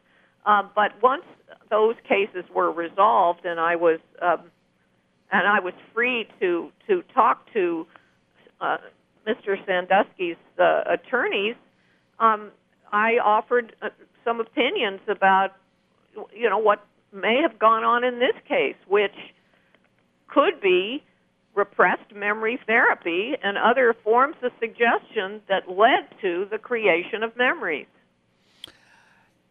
Uh, 0.46 0.62
but 0.74 0.92
once 1.02 1.24
those 1.70 1.96
cases 2.08 2.44
were 2.54 2.70
resolved, 2.70 3.44
and 3.44 3.58
I 3.58 3.76
was 3.76 4.00
um, 4.20 4.50
and 5.32 5.48
I 5.48 5.60
was 5.60 5.74
free 5.92 6.28
to 6.40 6.70
to 6.86 7.02
talk 7.14 7.50
to 7.52 7.86
uh, 8.60 8.78
Mr. 9.26 9.56
Sandusky's 9.66 10.36
uh, 10.58 10.82
attorneys, 10.86 11.56
um, 12.18 12.50
I 12.92 13.18
offered 13.24 13.74
uh, 13.82 13.88
some 14.24 14.40
opinions 14.40 15.00
about 15.08 15.52
you 16.32 16.48
know 16.48 16.58
what 16.58 16.84
may 17.12 17.40
have 17.42 17.58
gone 17.58 17.84
on 17.84 18.04
in 18.04 18.18
this 18.18 18.34
case, 18.48 18.76
which 18.88 19.14
could 20.28 20.60
be 20.60 21.02
repressed 21.54 22.12
memory 22.14 22.58
therapy 22.66 23.34
and 23.42 23.56
other 23.56 23.94
forms 24.02 24.36
of 24.42 24.50
suggestion 24.58 25.40
that 25.48 25.70
led 25.70 26.08
to 26.20 26.46
the 26.50 26.58
creation 26.58 27.22
of 27.22 27.36
memories. 27.36 27.86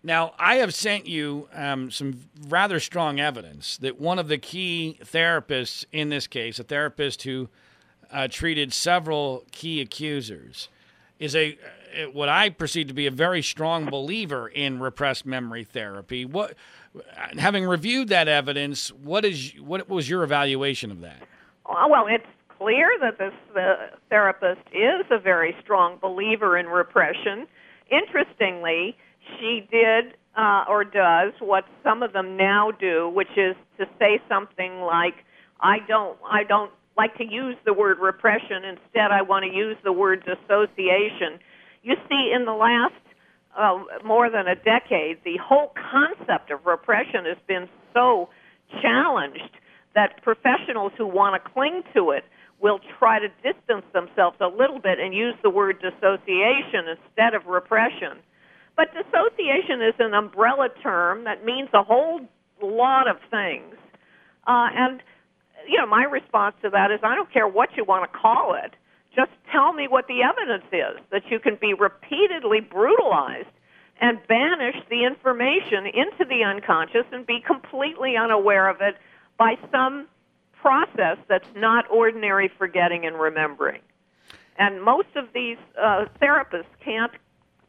Now, 0.06 0.34
I 0.38 0.56
have 0.56 0.74
sent 0.74 1.08
you 1.08 1.48
um, 1.54 1.90
some 1.90 2.20
rather 2.50 2.82
strong 2.82 3.22
evidence 3.22 3.78
that 3.78 4.02
one 4.02 4.20
of 4.20 4.28
the 4.28 4.38
key 4.38 5.00
therapists 5.02 5.86
in 5.94 6.10
this 6.10 6.28
case, 6.28 6.60
a 6.60 6.64
therapist 6.64 7.24
who 7.24 7.48
uh, 8.12 8.28
treated 8.30 8.74
several 8.74 9.46
key 9.54 9.80
accusers, 9.80 10.68
is 11.20 11.38
a 11.38 11.58
what 12.14 12.30
I 12.30 12.50
perceive 12.50 12.88
to 12.88 12.94
be 12.94 13.08
a 13.08 13.12
very 13.12 13.42
strong 13.42 13.86
believer 13.86 14.48
in 14.48 14.80
repressed 14.80 15.26
memory 15.26 15.64
therapy. 15.64 16.26
What, 16.26 16.56
having 17.38 17.66
reviewed 17.66 18.10
that 18.10 18.28
evidence, 18.28 18.92
what 18.92 19.26
is 19.26 19.54
what 19.60 19.90
was 19.90 20.10
your 20.10 20.24
evaluation 20.24 20.92
of 20.92 21.02
that? 21.02 21.28
Well, 21.66 22.06
it's 22.08 22.26
clear 22.58 22.90
that 23.02 23.18
this 23.18 23.34
the 23.54 23.76
therapist 24.10 24.62
is 24.72 25.06
a 25.12 25.20
very 25.20 25.56
strong 25.62 25.98
believer 26.02 26.58
in 26.58 26.68
repression. 26.68 27.48
Interestingly 27.92 28.96
she 29.40 29.68
did 29.72 30.16
uh, 30.38 30.66
or 30.68 30.84
does 30.84 31.34
what 31.40 31.66
some 31.84 32.04
of 32.04 32.14
them 32.14 32.38
now 32.38 32.72
do, 32.72 33.10
which 33.10 33.30
is 33.38 33.56
to 33.78 33.86
say 34.00 34.20
something 34.28 34.82
like, 34.82 35.16
"I 35.60 35.78
don't, 35.88 36.18
I 36.30 36.44
don't 36.44 36.72
like 36.98 37.16
to 37.18 37.26
use 37.26 37.56
the 37.66 37.74
word 37.74 38.00
repression. 38.00 38.64
Instead, 38.66 39.12
I 39.12 39.22
want 39.22 39.46
to 39.46 39.52
use 39.52 39.78
the 39.84 39.94
word 39.94 40.26
dissociation." 40.26 41.40
You 41.84 41.96
see, 42.10 42.32
in 42.34 42.46
the 42.46 42.54
last 42.54 42.94
uh, 43.58 43.84
more 44.04 44.30
than 44.30 44.48
a 44.48 44.56
decade, 44.56 45.24
the 45.24 45.38
whole 45.38 45.74
concept 45.92 46.50
of 46.50 46.66
repression 46.66 47.26
has 47.26 47.38
been 47.48 47.68
so 47.94 48.30
challenged 48.82 49.52
that 49.94 50.24
professionals 50.24 50.92
who 50.98 51.06
want 51.06 51.42
to 51.42 51.50
cling 51.52 51.84
to 51.94 52.12
it 52.12 52.24
will 52.60 52.80
try 52.98 53.20
to 53.20 53.28
distance 53.44 53.86
themselves 53.94 54.38
a 54.40 54.48
little 54.48 54.80
bit 54.80 54.98
and 55.00 55.14
use 55.14 55.36
the 55.44 55.50
word 55.50 55.82
dissociation 55.82 56.88
instead 56.88 57.36
of 57.36 57.46
repression. 57.46 58.18
But 58.76 58.88
dissociation 58.94 59.82
is 59.82 59.94
an 60.00 60.14
umbrella 60.14 60.70
term 60.82 61.26
that 61.26 61.46
means 61.46 61.70
a 61.74 61.84
whole 61.84 62.22
lot 62.62 63.08
of 63.08 63.18
things. 63.30 63.76
Uh, 64.48 64.68
and, 64.74 65.02
you 65.68 65.78
know, 65.78 65.86
my 65.86 66.04
response 66.06 66.56
to 66.64 66.70
that 66.70 66.92
is 66.92 67.00
I 67.04 67.16
don't 67.16 67.32
care 67.32 67.48
what 67.48 67.70
you 67.76 67.84
want 67.84 68.12
to 68.12 68.18
call 68.18 68.56
it. 68.56 68.74
Just 69.16 69.32
tell 69.52 69.74
me 69.74 69.88
what 69.88 70.08
the 70.08 70.24
evidence 70.24 70.66
is 70.72 71.00
that 71.12 71.24
you 71.30 71.40
can 71.40 71.56
be 71.56 71.74
repeatedly 71.74 72.60
brutalized 72.60 73.48
and 74.02 74.20
banish 74.28 74.76
the 74.90 75.06
information 75.06 75.86
into 75.86 76.26
the 76.28 76.44
unconscious 76.44 77.06
and 77.12 77.26
be 77.26 77.40
completely 77.40 78.18
unaware 78.18 78.68
of 78.68 78.82
it 78.82 78.96
by 79.38 79.56
some 79.72 80.08
process 80.54 81.18
that's 81.28 81.48
not 81.56 81.90
ordinary 81.92 82.50
forgetting 82.58 83.06
and 83.06 83.20
remembering. 83.20 83.82
And 84.58 84.82
most 84.82 85.10
of 85.16 85.26
these 85.34 85.58
uh, 85.82 86.06
therapists 86.22 86.66
can't 86.84 87.12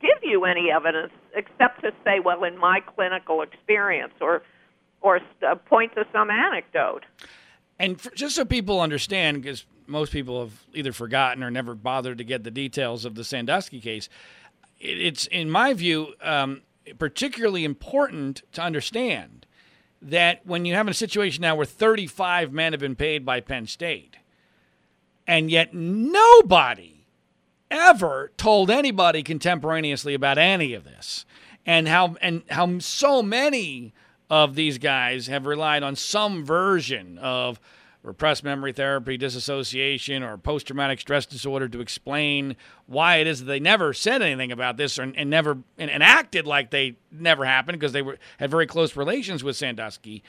give 0.01 0.19
you 0.23 0.45
any 0.45 0.71
evidence 0.71 1.13
except 1.35 1.83
to 1.83 1.93
say, 2.05 2.21
well, 2.21 2.45
in 2.45 2.57
my 2.59 2.81
clinical 2.81 3.43
experience, 3.43 4.15
or 4.21 4.43
or 5.01 5.21
uh, 5.47 5.55
point 5.55 5.95
to 5.95 6.07
some 6.13 6.31
anecdote. 6.31 7.05
And 7.79 8.01
for, 8.01 8.11
just 8.11 8.35
so 8.37 8.45
people 8.45 8.81
understand, 8.81 9.43
because 9.43 9.67
most 9.87 10.13
people 10.13 10.41
have 10.41 10.65
either 10.75 10.93
forgotten 10.93 11.43
or 11.43 11.51
never 11.51 11.75
bothered 11.75 12.19
to 12.19 12.25
get 12.25 12.45
the 12.45 12.51
details 12.51 13.05
of 13.05 13.15
the 13.15 13.25
Sandusky 13.25 13.81
case, 13.81 14.09
it's 14.81 15.27
in 15.29 15.51
my 15.51 15.73
view 15.73 16.15
um, 16.21 16.63
particularly 16.99 17.65
important 17.65 18.43
to 18.53 18.63
understand 18.63 19.47
that 20.03 20.45
when 20.45 20.65
you 20.65 20.75
have 20.75 20.89
a 20.89 20.95
situation 20.95 21.43
now 21.43 21.57
where 21.57 21.67
35 21.67 22.53
men 22.53 22.73
have 22.73 22.81
been 22.81 22.97
paid 22.97 23.25
by 23.25 23.41
Penn 23.41 23.67
State, 23.67 24.17
and 25.27 25.51
yet 25.51 25.73
nobody 25.73 27.07
ever 27.71 28.31
told 28.37 28.71
anybody 28.71 29.23
contemporaneously 29.23 30.15
about 30.15 30.37
any 30.37 30.75
of 30.75 30.85
this 30.85 31.25
and 31.65 31.89
how 31.89 32.17
and 32.21 32.43
how 32.51 32.79
so 32.79 33.23
many 33.23 33.95
of 34.29 34.55
these 34.55 34.79
guys 34.79 35.27
have 35.27 35.47
relied 35.47 35.83
on 35.83 35.97
some 35.97 36.45
version 36.45 37.19
of 37.19 37.59
repressed 38.05 38.45
memory 38.45 38.73
therapy, 38.73 39.17
disassociation, 39.17 40.23
or 40.23 40.37
post 40.37 40.67
traumatic 40.67 41.01
stress 41.01 41.25
disorder 41.25 41.69
to 41.69 41.81
explain 41.81 42.55
why 42.87 43.17
it 43.17 43.27
is 43.27 43.41
that 43.41 43.47
they 43.47 43.59
never 43.59 43.95
said 43.95 44.21
anything 44.21 44.53
about 44.53 44.77
this 44.77 44.99
and, 44.99 45.17
and 45.17 45.31
never 45.31 45.59
and, 45.79 45.91
and, 45.91 46.03
acted 46.03 46.47
like 46.47 46.71
they 46.71 46.97
never 47.11 47.47
happened 47.47 47.81
because 47.81 47.93
they 47.93 48.03
were 48.03 48.19
had 48.39 48.51
very 48.51 48.67
close 48.67 48.95
relations 48.95 49.43
with 49.43 49.57
Sandusky. 49.57 50.23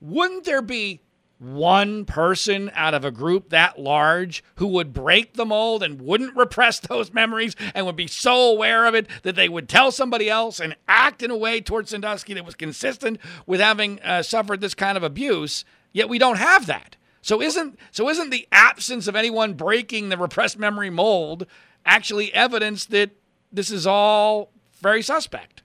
Wouldn't 0.00 0.44
there 0.44 0.62
be 0.62 1.00
one 1.38 2.04
person 2.04 2.70
out 2.74 2.94
of 2.94 3.04
a 3.04 3.10
group 3.10 3.50
that 3.50 3.78
large 3.78 4.42
who 4.56 4.66
would 4.66 4.92
break 4.92 5.34
the 5.34 5.44
mold 5.44 5.82
and 5.82 6.00
wouldn't 6.00 6.36
repress 6.36 6.80
those 6.88 7.12
memories 7.12 7.54
and 7.72 7.86
would 7.86 7.96
be 7.96 8.08
so 8.08 8.50
aware 8.50 8.84
of 8.84 8.94
it 8.96 9.06
that 9.22 9.36
they 9.36 9.48
would 9.48 9.68
tell 9.68 9.92
somebody 9.92 10.28
else 10.28 10.58
and 10.58 10.76
act 10.88 11.22
in 11.22 11.30
a 11.30 11.36
way 11.36 11.60
towards 11.60 11.90
Sandusky 11.90 12.34
that 12.34 12.44
was 12.44 12.56
consistent 12.56 13.20
with 13.46 13.60
having 13.60 14.00
uh, 14.02 14.22
suffered 14.24 14.60
this 14.60 14.74
kind 14.74 14.96
of 14.96 15.04
abuse. 15.04 15.64
Yet 15.92 16.08
we 16.08 16.18
don't 16.18 16.38
have 16.38 16.66
that. 16.66 16.96
So 17.22 17.40
isn't 17.40 17.78
so 17.90 18.08
isn't 18.08 18.30
the 18.30 18.46
absence 18.52 19.06
of 19.06 19.16
anyone 19.16 19.54
breaking 19.54 20.08
the 20.08 20.18
repressed 20.18 20.58
memory 20.58 20.90
mold 20.90 21.46
actually 21.86 22.32
evidence 22.34 22.84
that 22.86 23.10
this 23.52 23.70
is 23.70 23.86
all 23.86 24.50
very 24.80 25.02
suspect? 25.02 25.62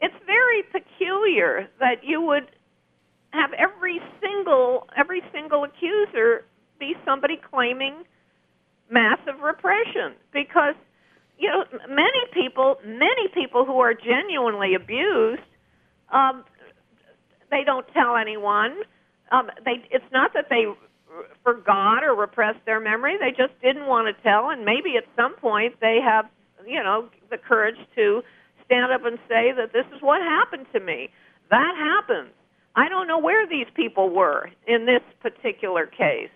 It's 0.00 0.14
very 0.24 0.62
peculiar 0.62 1.68
that 1.80 2.04
you 2.04 2.22
would 2.22 2.50
have 3.30 3.52
every 3.54 4.00
single 4.20 4.88
every 4.96 5.22
single 5.32 5.64
accuser 5.64 6.44
be 6.78 6.94
somebody 7.04 7.38
claiming 7.50 8.04
massive 8.88 9.40
repression 9.42 10.14
because 10.32 10.74
you 11.38 11.48
know 11.48 11.64
many 11.88 12.20
people 12.32 12.76
many 12.84 13.28
people 13.34 13.64
who 13.64 13.78
are 13.80 13.94
genuinely 13.94 14.74
abused 14.74 15.42
um, 16.12 16.44
they 17.50 17.62
don't 17.64 17.86
tell 17.92 18.16
anyone. 18.16 18.82
Um, 19.32 19.50
they 19.64 19.86
it's 19.90 20.04
not 20.12 20.32
that 20.34 20.46
they 20.50 20.66
forgot 21.44 22.04
or 22.04 22.14
repressed 22.14 22.64
their 22.66 22.80
memory. 22.80 23.16
They 23.18 23.30
just 23.30 23.58
didn't 23.62 23.86
want 23.86 24.14
to 24.14 24.22
tell, 24.22 24.50
and 24.50 24.64
maybe 24.64 24.96
at 24.96 25.04
some 25.16 25.34
point 25.36 25.74
they 25.80 25.98
have, 26.02 26.26
you 26.66 26.82
know, 26.82 27.08
the 27.30 27.38
courage 27.38 27.76
to 27.96 28.22
stand 28.64 28.92
up 28.92 29.04
and 29.04 29.18
say 29.28 29.52
that 29.56 29.72
this 29.72 29.86
is 29.94 30.00
what 30.02 30.20
happened 30.22 30.66
to 30.72 30.80
me. 30.80 31.10
That 31.50 31.74
happens. 31.76 32.30
I 32.76 32.88
don't 32.88 33.08
know 33.08 33.18
where 33.18 33.46
these 33.46 33.66
people 33.74 34.10
were 34.10 34.50
in 34.66 34.86
this 34.86 35.02
particular 35.20 35.86
case, 35.86 36.30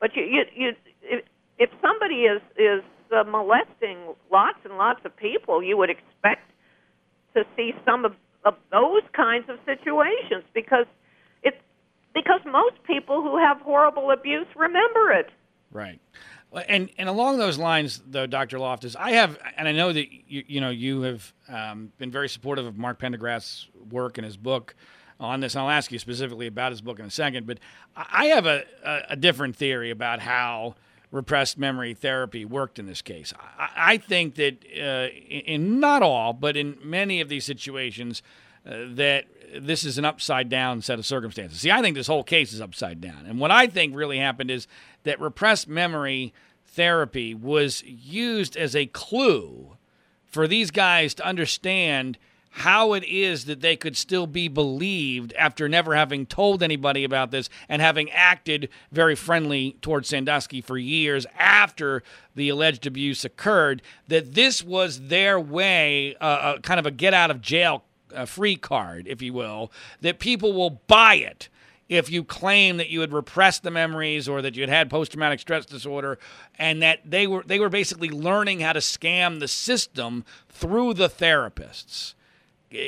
but 0.00 0.16
you, 0.16 0.24
you, 0.24 0.42
you 0.54 0.72
if, 1.02 1.24
if 1.58 1.70
somebody 1.80 2.22
is 2.22 2.42
is 2.56 2.82
uh, 3.12 3.24
molesting 3.24 4.14
lots 4.30 4.58
and 4.64 4.76
lots 4.76 5.00
of 5.04 5.16
people, 5.16 5.62
you 5.62 5.76
would 5.76 5.90
expect 5.90 6.42
to 7.34 7.44
see 7.56 7.72
some 7.84 8.04
of, 8.04 8.14
of 8.44 8.54
those 8.72 9.02
kinds 9.14 9.48
of 9.48 9.58
situations 9.64 10.42
because 10.54 10.86
because 12.14 12.40
most 12.44 12.82
people 12.84 13.22
who 13.22 13.38
have 13.38 13.60
horrible 13.60 14.10
abuse 14.10 14.46
remember 14.56 15.12
it. 15.12 15.30
Right. 15.70 16.00
And 16.66 16.90
and 16.98 17.08
along 17.08 17.38
those 17.38 17.58
lines, 17.58 18.02
though, 18.04 18.26
Dr. 18.26 18.58
Loftus, 18.58 18.96
I 18.96 19.12
have, 19.12 19.38
and 19.56 19.68
I 19.68 19.72
know 19.72 19.92
that 19.92 20.12
you 20.12 20.44
you 20.48 20.60
know 20.60 20.70
you 20.70 21.02
have 21.02 21.32
um, 21.48 21.92
been 21.98 22.10
very 22.10 22.28
supportive 22.28 22.66
of 22.66 22.76
Mark 22.76 22.98
Pendergrast's 22.98 23.68
work 23.88 24.18
and 24.18 24.24
his 24.24 24.36
book 24.36 24.74
on 25.20 25.40
this. 25.40 25.54
And 25.54 25.62
I'll 25.62 25.70
ask 25.70 25.92
you 25.92 25.98
specifically 26.00 26.48
about 26.48 26.72
his 26.72 26.80
book 26.80 26.98
in 26.98 27.04
a 27.04 27.10
second, 27.10 27.46
but 27.46 27.58
I 27.94 28.26
have 28.26 28.46
a, 28.46 28.64
a, 28.84 29.00
a 29.10 29.16
different 29.16 29.54
theory 29.54 29.90
about 29.90 30.20
how 30.20 30.74
repressed 31.12 31.58
memory 31.58 31.94
therapy 31.94 32.44
worked 32.44 32.78
in 32.78 32.86
this 32.86 33.02
case. 33.02 33.32
I, 33.58 33.68
I 33.76 33.96
think 33.98 34.36
that 34.36 34.64
uh, 34.76 35.08
in 35.28 35.78
not 35.78 36.02
all, 36.02 36.32
but 36.32 36.56
in 36.56 36.78
many 36.82 37.20
of 37.20 37.28
these 37.28 37.44
situations, 37.44 38.22
uh, 38.66 38.86
that 38.90 39.26
this 39.58 39.84
is 39.84 39.98
an 39.98 40.04
upside 40.04 40.48
down 40.48 40.82
set 40.82 40.98
of 40.98 41.06
circumstances. 41.06 41.60
See, 41.60 41.70
I 41.70 41.80
think 41.82 41.96
this 41.96 42.06
whole 42.06 42.24
case 42.24 42.52
is 42.52 42.60
upside 42.60 43.00
down. 43.00 43.26
And 43.26 43.38
what 43.38 43.50
I 43.50 43.66
think 43.66 43.94
really 43.94 44.18
happened 44.18 44.50
is 44.50 44.66
that 45.04 45.20
repressed 45.20 45.68
memory 45.68 46.32
therapy 46.66 47.34
was 47.34 47.82
used 47.84 48.56
as 48.56 48.76
a 48.76 48.86
clue 48.86 49.76
for 50.24 50.46
these 50.46 50.70
guys 50.70 51.14
to 51.14 51.26
understand 51.26 52.18
how 52.52 52.94
it 52.94 53.04
is 53.04 53.44
that 53.44 53.60
they 53.60 53.76
could 53.76 53.96
still 53.96 54.26
be 54.26 54.48
believed 54.48 55.32
after 55.34 55.68
never 55.68 55.94
having 55.94 56.26
told 56.26 56.62
anybody 56.62 57.04
about 57.04 57.30
this 57.30 57.48
and 57.68 57.80
having 57.80 58.10
acted 58.10 58.68
very 58.90 59.14
friendly 59.14 59.76
towards 59.80 60.08
Sandusky 60.08 60.60
for 60.60 60.76
years 60.76 61.26
after 61.38 62.02
the 62.34 62.48
alleged 62.48 62.86
abuse 62.86 63.24
occurred, 63.24 63.82
that 64.08 64.34
this 64.34 64.64
was 64.64 65.08
their 65.08 65.38
way, 65.38 66.16
uh, 66.20 66.24
uh, 66.24 66.58
kind 66.58 66.80
of 66.80 66.86
a 66.86 66.90
get 66.90 67.14
out 67.14 67.30
of 67.30 67.40
jail 67.40 67.84
uh, 68.14 68.26
free 68.26 68.56
card, 68.56 69.06
if 69.06 69.22
you 69.22 69.32
will, 69.32 69.72
that 70.00 70.18
people 70.18 70.52
will 70.52 70.70
buy 70.86 71.14
it 71.14 71.48
if 71.88 72.10
you 72.10 72.22
claim 72.22 72.76
that 72.76 72.88
you 72.88 73.00
had 73.00 73.12
repressed 73.12 73.62
the 73.62 73.70
memories 73.70 74.28
or 74.28 74.40
that 74.42 74.54
you 74.54 74.62
had 74.62 74.70
had 74.70 74.88
post-traumatic 74.88 75.40
stress 75.40 75.66
disorder 75.66 76.18
and 76.58 76.80
that 76.82 77.00
they 77.04 77.26
were 77.26 77.42
they 77.44 77.58
were 77.58 77.68
basically 77.68 78.10
learning 78.10 78.60
how 78.60 78.72
to 78.72 78.78
scam 78.78 79.40
the 79.40 79.48
system 79.48 80.24
through 80.48 80.94
the 80.94 81.08
therapists 81.08 82.14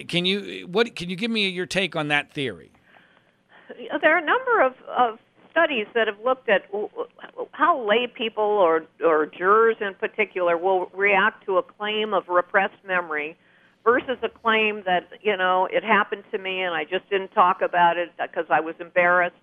can 0.08 0.24
you 0.24 0.66
what 0.68 0.94
can 0.94 1.10
you 1.10 1.16
give 1.16 1.30
me 1.30 1.48
your 1.48 1.66
take 1.66 1.96
on 1.96 2.08
that 2.08 2.32
theory? 2.32 2.70
There 4.00 4.14
are 4.14 4.18
a 4.18 4.24
number 4.24 4.60
of, 4.60 4.74
of 4.96 5.18
studies 5.50 5.86
that 5.94 6.06
have 6.06 6.20
looked 6.24 6.48
at 6.48 6.62
how 7.52 7.86
lay 7.86 8.06
people 8.06 8.44
or 8.44 8.84
or 9.04 9.26
jurors 9.26 9.76
in 9.80 9.94
particular 9.94 10.56
will 10.56 10.90
react 10.94 11.44
to 11.46 11.58
a 11.58 11.62
claim 11.62 12.14
of 12.14 12.28
repressed 12.28 12.84
memory 12.86 13.36
versus 13.84 14.18
a 14.22 14.28
claim 14.28 14.82
that 14.86 15.08
you 15.22 15.36
know 15.36 15.68
it 15.70 15.82
happened 15.84 16.24
to 16.30 16.38
me 16.38 16.62
and 16.62 16.74
I 16.74 16.84
just 16.84 17.08
didn't 17.10 17.30
talk 17.30 17.62
about 17.62 17.96
it 17.96 18.10
because 18.16 18.46
I 18.50 18.60
was 18.60 18.74
embarrassed. 18.80 19.36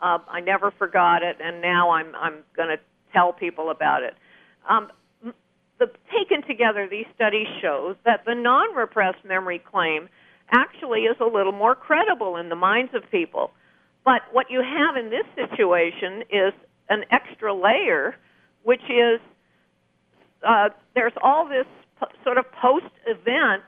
Uh, 0.00 0.18
I 0.28 0.40
never 0.40 0.70
forgot 0.70 1.22
it, 1.22 1.36
and 1.42 1.60
now 1.60 1.90
I'm 1.90 2.14
I'm 2.14 2.44
going 2.56 2.68
to 2.68 2.78
tell 3.12 3.32
people 3.32 3.70
about 3.70 4.02
it. 4.02 4.14
Um, 4.68 4.88
the 5.78 5.86
taken 6.12 6.46
together, 6.46 6.88
these 6.90 7.06
studies 7.14 7.46
show 7.62 7.94
that 8.04 8.24
the 8.26 8.34
non-repressed 8.34 9.24
memory 9.24 9.60
claim 9.60 10.08
actually 10.50 11.02
is 11.02 11.16
a 11.20 11.24
little 11.24 11.52
more 11.52 11.74
credible 11.74 12.36
in 12.36 12.48
the 12.48 12.56
minds 12.56 12.92
of 12.94 13.08
people. 13.10 13.52
But 14.04 14.22
what 14.32 14.50
you 14.50 14.62
have 14.62 14.96
in 14.96 15.10
this 15.10 15.26
situation 15.34 16.22
is 16.30 16.52
an 16.88 17.04
extra 17.10 17.54
layer, 17.54 18.16
which 18.62 18.82
is 18.88 19.20
uh, 20.46 20.70
there's 20.94 21.12
all 21.22 21.48
this 21.48 21.66
sort 22.24 22.38
of 22.38 22.44
post-event, 22.52 23.62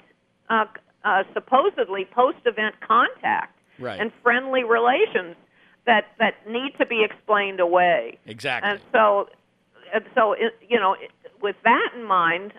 uh, 0.51 0.67
uh, 1.05 1.23
supposedly 1.33 2.05
post-event 2.05 2.75
contact 2.87 3.57
right. 3.79 3.99
and 3.99 4.13
friendly 4.23 4.65
relations 4.65 5.37
that 5.87 6.09
that 6.19 6.35
need 6.49 6.73
to 6.79 6.85
be 6.85 7.03
explained 7.03 7.59
away. 7.61 8.19
Exactly. 8.27 8.69
And 8.71 8.81
so, 8.93 9.29
and 9.95 10.05
so 10.15 10.33
it, 10.33 10.55
you 10.69 10.79
know, 10.79 10.95
with 11.41 11.57
that 11.65 11.91
in 11.97 12.05
mind, 12.05 12.53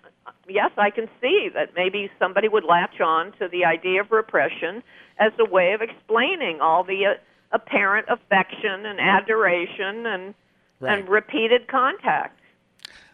yes, 0.50 0.72
I 0.78 0.90
can 0.90 1.08
see 1.22 1.50
that 1.54 1.74
maybe 1.76 2.10
somebody 2.18 2.48
would 2.48 2.64
latch 2.64 3.00
on 3.00 3.32
to 3.34 3.48
the 3.48 3.66
idea 3.66 4.02
of 4.02 4.12
repression 4.12 4.82
as 5.20 5.32
a 5.40 5.46
way 5.46 5.74
of 5.74 5.82
explaining 5.82 6.62
all 6.62 6.84
the 6.84 7.06
uh, 7.06 7.14
apparent 7.52 8.08
affection 8.10 8.86
and 8.86 9.00
adoration 9.00 10.06
and 10.06 10.34
right. 10.80 10.98
and 10.98 11.10
repeated 11.10 11.68
contact. 11.68 12.40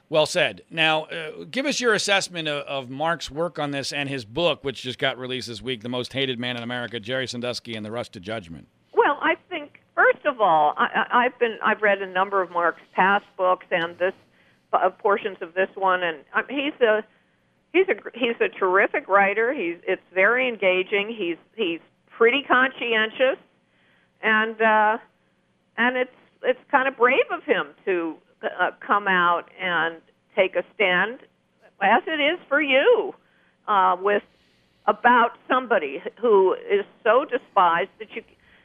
Well 0.09 0.25
said. 0.25 0.61
Now, 0.69 1.03
uh, 1.05 1.43
give 1.51 1.65
us 1.65 1.81
your 1.81 1.93
assessment 1.93 2.47
of, 2.47 2.63
of, 2.65 2.89
Mark's 2.89 3.29
work 3.29 3.59
on 3.59 3.71
this 3.71 3.91
and 3.91 4.07
his 4.07 4.23
book, 4.23 4.63
which 4.63 4.81
just 4.81 4.99
got 4.99 5.17
released 5.17 5.49
this 5.49 5.61
week, 5.61 5.81
"The 5.81 5.89
Most 5.89 6.13
Hated 6.13 6.39
Man 6.39 6.55
in 6.55 6.63
America: 6.63 6.99
Jerry 6.99 7.27
Sandusky 7.27 7.75
and 7.75 7.85
the 7.85 7.91
Rush 7.91 8.09
to 8.09 8.19
Judgment." 8.21 8.67
Well, 8.93 9.19
I 9.21 9.35
think 9.49 9.81
first 9.95 10.25
of 10.25 10.39
all, 10.39 10.73
I, 10.77 11.07
I've 11.11 11.37
been 11.39 11.57
I've 11.61 11.81
read 11.81 12.01
a 12.01 12.07
number 12.07 12.41
of 12.41 12.51
Mark's 12.51 12.81
past 12.93 13.25
books, 13.35 13.65
and 13.69 13.97
this 13.97 14.13
uh, 14.71 14.89
portions 14.91 15.37
of 15.41 15.53
this 15.53 15.69
one, 15.75 16.03
and 16.03 16.19
um, 16.33 16.45
he's 16.49 16.79
a 16.79 17.03
he's 17.73 17.87
a 17.89 17.95
he's 18.13 18.39
a 18.39 18.47
terrific 18.47 19.09
writer. 19.09 19.53
He's 19.53 19.77
it's 19.85 20.01
very 20.13 20.47
engaging. 20.47 21.13
He's 21.17 21.37
he's 21.55 21.81
pretty 22.09 22.43
conscientious, 22.43 23.39
and 24.21 24.61
uh, 24.61 24.97
and 25.77 25.97
it's 25.97 26.15
it's 26.43 26.59
kind 26.71 26.87
of 26.87 26.95
brave 26.95 27.25
of 27.29 27.43
him 27.43 27.67
to 27.83 28.15
uh, 28.43 28.71
come 28.85 29.07
out 29.07 29.49
and 29.59 29.97
take 30.35 30.55
a 30.55 30.63
stand, 30.75 31.19
as 31.81 32.03
it 32.07 32.19
is 32.19 32.39
for 32.47 32.61
you, 32.61 33.13
uh, 33.67 33.95
with 33.99 34.23
about 34.85 35.31
somebody 35.47 36.01
who 36.19 36.53
is 36.53 36.85
so 37.03 37.25
despised 37.25 37.89
that 37.99 38.15
you 38.15 38.23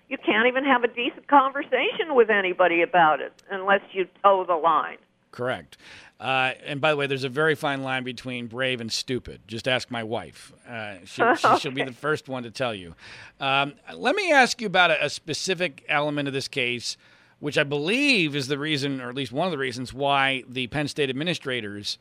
you 0.08 0.18
can't 0.18 0.46
even 0.46 0.62
have 0.64 0.84
a 0.84 0.88
decent 0.88 1.26
conversation 1.26 2.14
with 2.14 2.28
anybody 2.28 2.82
about 2.82 3.22
it 3.22 3.32
unless 3.50 3.80
you 3.92 4.06
toe 4.22 4.44
the 4.46 4.54
line. 4.54 4.98
Correct. 5.30 5.78
Uh, 6.20 6.52
and 6.64 6.80
by 6.80 6.90
the 6.90 6.96
way, 6.96 7.06
there's 7.06 7.24
a 7.24 7.30
very 7.30 7.54
fine 7.54 7.82
line 7.82 8.04
between 8.04 8.46
brave 8.46 8.80
and 8.80 8.92
stupid. 8.92 9.40
Just 9.48 9.66
ask 9.66 9.90
my 9.90 10.04
wife. 10.04 10.52
Uh, 10.68 10.96
she, 11.04 11.22
will 11.22 11.36
okay. 11.44 11.68
be 11.70 11.82
the 11.82 11.92
first 11.92 12.28
one 12.28 12.42
to 12.42 12.50
tell 12.50 12.74
you. 12.74 12.94
Um, 13.40 13.72
let 13.94 14.14
me 14.14 14.30
ask 14.30 14.60
you 14.60 14.66
about 14.66 14.90
a, 14.90 15.06
a, 15.06 15.10
specific 15.10 15.82
element 15.88 16.28
of 16.28 16.34
this 16.34 16.46
case, 16.46 16.96
which 17.42 17.58
I 17.58 17.64
believe 17.64 18.36
is 18.36 18.46
the 18.46 18.56
reason, 18.56 19.00
or 19.00 19.08
at 19.08 19.16
least 19.16 19.32
one 19.32 19.48
of 19.48 19.50
the 19.50 19.58
reasons, 19.58 19.92
why 19.92 20.44
the 20.48 20.68
Penn 20.68 20.86
State 20.86 21.10
administrators 21.10 21.98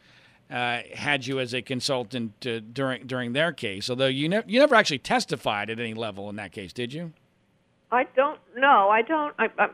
uh, 0.51 0.81
had 0.93 1.25
you 1.25 1.39
as 1.39 1.51
a 1.55 1.63
consultant 1.63 2.45
uh, 2.45 2.59
during 2.71 3.07
during 3.07 3.33
their 3.33 3.51
case. 3.51 3.89
Although 3.89 4.05
you, 4.05 4.29
ne- 4.29 4.43
you 4.45 4.59
never 4.59 4.75
actually 4.75 4.99
testified 4.99 5.71
at 5.71 5.79
any 5.79 5.95
level 5.95 6.29
in 6.29 6.35
that 6.35 6.51
case, 6.51 6.73
did 6.73 6.93
you? 6.93 7.13
I 7.91 8.03
don't 8.15 8.39
know. 8.55 8.89
I 8.89 9.01
don't. 9.01 9.33
I, 9.39 9.49
I, 9.57 9.69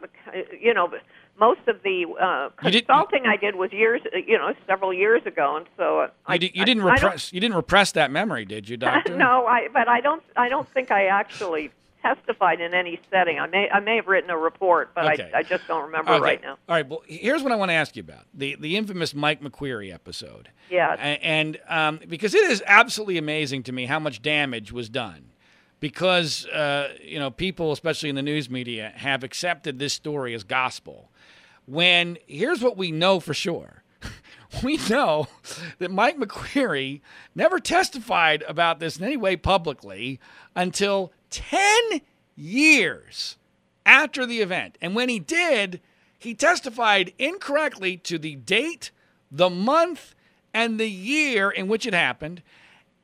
you 0.58 0.73
know, 0.73 0.89
most 1.38 1.60
of 1.67 1.84
the 1.84 2.06
uh, 2.17 2.49
consulting 2.62 3.25
I 3.25 3.36
did 3.36 3.56
was 3.56 3.73
years, 3.73 4.01
you 4.25 4.38
know, 4.38 4.53
several 4.67 4.93
years 4.93 5.21
ago, 5.25 5.58
and 5.58 5.65
so 5.75 5.99
uh, 5.99 6.34
you, 6.34 6.39
did, 6.39 6.56
you 6.56 6.63
didn't 6.63 6.84
repress. 6.84 7.34
You 7.34 7.41
didn't 7.41 7.58
repress 7.58 7.91
that 7.91 8.10
memory, 8.10 8.45
did 8.45 8.69
you, 8.69 8.77
doctor? 8.77 9.17
no, 9.17 9.45
I. 9.45 9.67
But 9.73 9.89
I 9.89 9.99
don't. 9.99 10.23
I 10.38 10.47
don't 10.47 10.69
think 10.69 10.91
I 10.91 11.08
actually 11.08 11.71
testified 12.01 12.62
in 12.62 12.73
any 12.73 12.99
setting. 13.10 13.39
I 13.39 13.47
may. 13.47 13.69
I 13.69 13.79
may 13.79 13.97
have 13.97 14.07
written 14.07 14.29
a 14.29 14.38
report, 14.38 14.93
but 14.93 15.13
okay. 15.13 15.31
I, 15.33 15.39
I 15.39 15.43
just 15.43 15.67
don't 15.67 15.86
remember 15.86 16.13
okay. 16.13 16.21
right 16.21 16.41
now. 16.41 16.57
All 16.67 16.75
right. 16.75 16.88
Well, 16.88 17.01
here's 17.07 17.43
what 17.43 17.51
I 17.51 17.55
want 17.55 17.69
to 17.69 17.75
ask 17.75 17.95
you 17.95 18.01
about 18.01 18.25
the 18.33 18.55
the 18.60 18.77
infamous 18.77 19.13
Mike 19.13 19.41
McQueary 19.41 19.93
episode. 19.93 20.49
Yeah. 20.69 20.93
And, 20.93 21.60
um, 21.69 21.99
because 22.07 22.36
it 22.36 22.43
is 22.51 22.62
absolutely 22.65 23.17
amazing 23.17 23.63
to 23.63 23.71
me 23.71 23.86
how 23.86 23.99
much 23.99 24.21
damage 24.21 24.71
was 24.71 24.89
done 24.89 25.31
because 25.79 26.45
uh, 26.47 26.93
you 27.01 27.19
know 27.19 27.31
people, 27.31 27.71
especially 27.71 28.10
in 28.10 28.15
the 28.15 28.21
news 28.21 28.49
media, 28.49 28.93
have 28.95 29.23
accepted 29.23 29.79
this 29.79 29.93
story 29.93 30.33
as 30.33 30.43
gospel. 30.43 31.12
When 31.65 32.17
here's 32.27 32.62
what 32.62 32.77
we 32.77 32.91
know 32.91 33.19
for 33.19 33.33
sure. 33.33 33.83
we 34.63 34.77
know 34.89 35.27
that 35.79 35.91
Mike 35.91 36.17
McQueary 36.17 37.01
never 37.36 37.60
testified 37.60 38.43
about 38.47 38.79
this 38.79 38.97
in 38.97 39.03
any 39.03 39.17
way 39.17 39.36
publicly 39.36 40.19
until 40.55 41.12
10 41.29 42.01
years 42.35 43.37
after 43.85 44.25
the 44.25 44.41
event. 44.41 44.77
And 44.81 44.95
when 44.95 45.09
he 45.09 45.19
did, 45.19 45.81
he 46.19 46.33
testified 46.33 47.13
incorrectly 47.17 47.97
to 47.97 48.17
the 48.17 48.35
date, 48.35 48.91
the 49.31 49.49
month, 49.49 50.13
and 50.53 50.79
the 50.79 50.89
year 50.89 51.49
in 51.49 51.67
which 51.67 51.85
it 51.85 51.93
happened, 51.93 52.41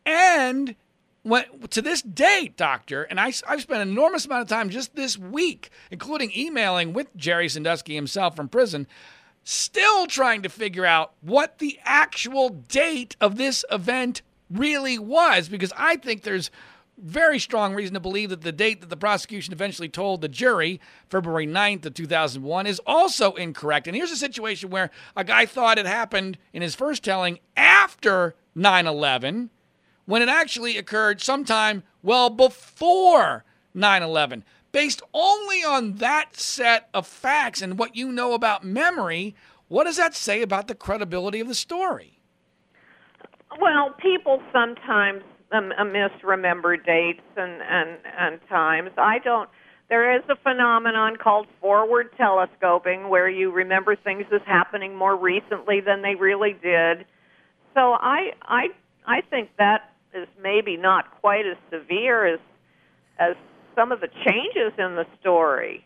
and 0.06 0.76
when, 1.24 1.46
to 1.70 1.82
this 1.82 2.02
date, 2.02 2.58
doctor, 2.58 3.04
and 3.04 3.20
I, 3.20 3.32
I've 3.48 3.62
spent 3.62 3.82
an 3.82 3.90
enormous 3.90 4.26
amount 4.26 4.42
of 4.42 4.48
time 4.50 4.70
just 4.70 4.96
this 4.96 5.18
week, 5.18 5.70
including 5.90 6.32
emailing 6.36 6.94
with 6.94 7.16
Jerry 7.16 7.48
Sandusky 7.48 7.96
himself 7.96 8.36
from 8.36 8.50
prison, 8.50 8.88
still 9.44 10.06
trying 10.06 10.42
to 10.44 10.50
figure 10.50 10.86
out 10.86 11.14
what 11.22 11.60
the 11.60 11.80
actual 11.84 12.50
date 12.50 13.16
of 13.22 13.38
this 13.38 13.64
event 13.72 14.22
really 14.50 15.00
was, 15.00 15.48
because 15.48 15.72
I 15.78 15.96
think 15.96 16.24
there's 16.24 16.52
very 17.04 17.38
strong 17.38 17.76
reason 17.76 17.94
to 17.94 18.00
believe 18.00 18.30
that 18.30 18.42
the 18.42 18.52
date 18.52 18.80
that 18.82 18.90
the 18.90 18.98
prosecution 18.98 19.54
eventually 19.54 19.90
told 19.90 20.22
the 20.22 20.30
jury, 20.30 20.80
February 21.10 21.46
9th 21.46 21.86
of 21.86 21.94
2001, 21.94 22.66
is 22.66 22.80
also 22.88 23.34
incorrect. 23.34 23.88
And 23.88 23.96
here's 23.96 24.12
a 24.12 24.16
situation 24.18 24.70
where 24.70 24.90
a 25.16 25.24
guy 25.24 25.46
thought 25.46 25.78
it 25.78 25.86
happened 25.86 26.38
in 26.54 26.62
his 26.62 26.76
first 26.76 27.04
telling 27.04 27.40
after 27.58 28.36
9 28.56 28.88
11 28.88 29.50
when 30.06 30.22
it 30.22 30.30
actually 30.30 30.78
occurred 30.78 31.22
sometime 31.22 31.84
well 32.02 32.30
before 32.30 33.44
9 33.74 34.02
11. 34.02 34.44
Based 34.72 35.02
only 35.14 35.64
on 35.64 35.96
that 35.98 36.36
set 36.38 36.90
of 36.94 37.06
facts 37.06 37.62
and 37.62 37.78
what 37.78 37.96
you 37.96 38.12
know 38.12 38.34
about 38.34 38.64
memory, 38.64 39.36
what 39.68 39.84
does 39.84 39.98
that 39.98 40.16
say 40.16 40.42
about 40.42 40.68
the 40.68 40.76
credibility 40.76 41.40
of 41.40 41.48
the 41.48 41.54
story? 41.54 42.20
Well, 43.60 43.92
people 44.02 44.42
sometimes 44.52 45.24
um, 45.54 45.72
uh, 45.78 45.84
misremember 45.84 46.78
dates 46.78 47.22
and, 47.38 47.62
and, 47.62 47.98
and 48.18 48.40
times. 48.50 48.92
I 48.98 49.20
don't. 49.20 49.50
There 49.90 50.16
is 50.18 50.24
a 50.30 50.36
phenomenon 50.38 51.18
called 51.18 51.48
forward 51.62 52.10
telescoping 52.18 53.10
where 53.10 53.30
you 53.30 53.52
remember 53.52 53.96
things 53.96 54.26
as 54.34 54.42
happening 54.46 54.96
more 54.96 55.16
recently 55.16 55.82
than 55.82 56.02
they 56.02 56.16
really 56.16 56.54
did. 56.54 57.06
So 57.74 57.94
I 57.94 58.32
I 58.42 58.68
I 59.06 59.22
think 59.30 59.50
that 59.58 59.94
is 60.14 60.28
maybe 60.42 60.78
not 60.78 61.20
quite 61.22 61.46
as 61.46 61.58
severe 61.70 62.26
as 62.26 62.40
as 63.20 63.36
some 63.76 63.92
of 63.92 64.00
the 64.00 64.08
changes 64.08 64.74
in 64.78 64.96
the 64.96 65.06
story. 65.20 65.86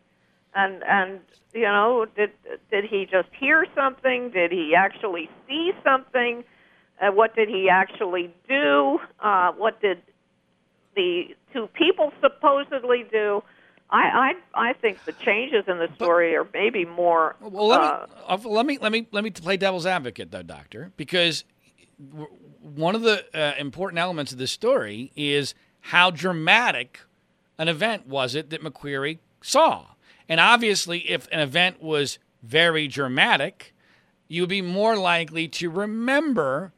And 0.55 0.83
and 0.83 1.19
you 1.53 1.63
know, 1.63 2.05
did 2.15 2.31
did 2.71 2.85
he 2.85 3.05
just 3.05 3.29
hear 3.37 3.65
something? 3.75 4.31
Did 4.31 4.51
he 4.51 4.73
actually 4.75 5.29
see 5.47 5.71
something? 5.83 6.43
Uh, 7.01 7.11
what 7.11 7.35
did 7.35 7.49
he 7.49 7.69
actually 7.69 8.33
do? 8.47 8.99
Uh, 9.19 9.51
what 9.51 9.81
did 9.81 10.01
the 10.95 11.35
two 11.53 11.67
people 11.73 12.11
supposedly 12.21 13.05
do? 13.11 13.43
I, 13.89 14.33
I 14.55 14.69
I 14.69 14.73
think 14.73 15.05
the 15.05 15.13
changes 15.13 15.63
in 15.67 15.77
the 15.77 15.87
story 15.95 16.35
are 16.35 16.47
maybe 16.53 16.83
more. 16.85 17.35
Well, 17.39 17.67
let, 17.67 17.79
uh, 17.79 18.37
me, 18.37 18.49
let 18.49 18.65
me 18.65 18.77
let 18.79 18.91
me 18.91 19.07
let 19.11 19.23
me 19.23 19.29
play 19.29 19.55
devil's 19.57 19.85
advocate, 19.85 20.31
though, 20.31 20.43
doctor, 20.43 20.91
because 20.97 21.45
one 22.61 22.95
of 22.95 23.01
the 23.01 23.25
uh, 23.33 23.53
important 23.57 23.99
elements 23.99 24.31
of 24.31 24.37
this 24.37 24.51
story 24.51 25.11
is 25.15 25.55
how 25.79 26.11
dramatic 26.11 26.99
an 27.57 27.67
event 27.67 28.07
was 28.07 28.35
it 28.35 28.49
that 28.49 28.61
McQueary 28.61 29.19
saw. 29.41 29.85
And 30.29 30.39
obviously, 30.39 31.09
if 31.09 31.27
an 31.31 31.39
event 31.39 31.81
was 31.81 32.19
very 32.43 32.87
dramatic, 32.87 33.73
you 34.27 34.41
would 34.41 34.49
be 34.49 34.61
more 34.61 34.97
likely 34.97 35.47
to 35.47 35.69
remember, 35.69 36.73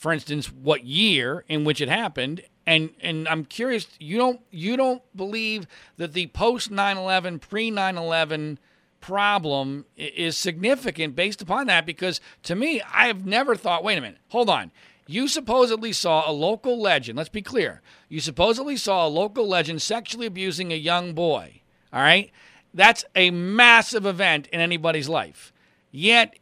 for 0.00 0.14
instance, 0.14 0.50
what 0.50 0.84
year 0.84 1.44
in 1.46 1.62
which 1.62 1.82
it 1.82 1.90
happened. 1.90 2.40
And 2.66 2.90
and 3.02 3.28
I'm 3.28 3.44
curious, 3.44 3.86
you 3.98 4.16
don't 4.16 4.40
you 4.50 4.76
don't 4.76 5.02
believe 5.14 5.66
that 5.98 6.14
the 6.14 6.28
post 6.28 6.70
9/11, 6.70 7.38
pre 7.38 7.70
9/11 7.70 8.56
problem 9.00 9.84
is 9.96 10.38
significant 10.38 11.14
based 11.14 11.42
upon 11.42 11.66
that 11.66 11.84
because 11.84 12.18
to 12.44 12.54
me, 12.54 12.80
I 12.80 13.08
have 13.08 13.26
never 13.26 13.54
thought, 13.54 13.84
wait 13.84 13.98
a 13.98 14.00
minute, 14.00 14.20
hold 14.28 14.48
on. 14.48 14.72
You 15.06 15.28
supposedly 15.28 15.92
saw 15.92 16.28
a 16.28 16.32
local 16.32 16.80
legend. 16.80 17.18
Let's 17.18 17.28
be 17.28 17.42
clear. 17.42 17.82
You 18.08 18.20
supposedly 18.20 18.78
saw 18.78 19.06
a 19.06 19.08
local 19.08 19.46
legend 19.46 19.82
sexually 19.82 20.26
abusing 20.26 20.72
a 20.72 20.76
young 20.76 21.12
boy. 21.12 21.60
All 21.92 22.00
right? 22.00 22.30
That's 22.72 23.04
a 23.14 23.30
massive 23.30 24.06
event 24.06 24.46
in 24.52 24.60
anybody's 24.60 25.08
life. 25.08 25.52
Yet, 25.90 26.38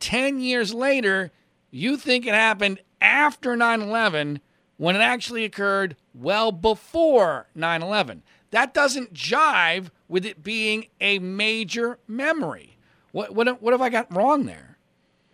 10 0.00 0.40
years 0.40 0.74
later, 0.74 1.32
you 1.70 1.96
think 1.96 2.26
it 2.26 2.34
happened 2.34 2.80
after 3.00 3.56
9 3.56 3.82
11 3.82 4.40
when 4.76 4.96
it 4.96 5.00
actually 5.00 5.44
occurred 5.44 5.96
well 6.14 6.52
before 6.52 7.48
9 7.54 7.82
11. 7.82 8.22
That 8.50 8.74
doesn't 8.74 9.14
jive 9.14 9.90
with 10.08 10.26
it 10.26 10.42
being 10.42 10.86
a 11.00 11.18
major 11.18 11.98
memory. 12.08 12.76
What, 13.12 13.34
what, 13.34 13.62
what 13.62 13.72
have 13.72 13.80
I 13.80 13.88
got 13.88 14.14
wrong 14.14 14.46
there? 14.46 14.78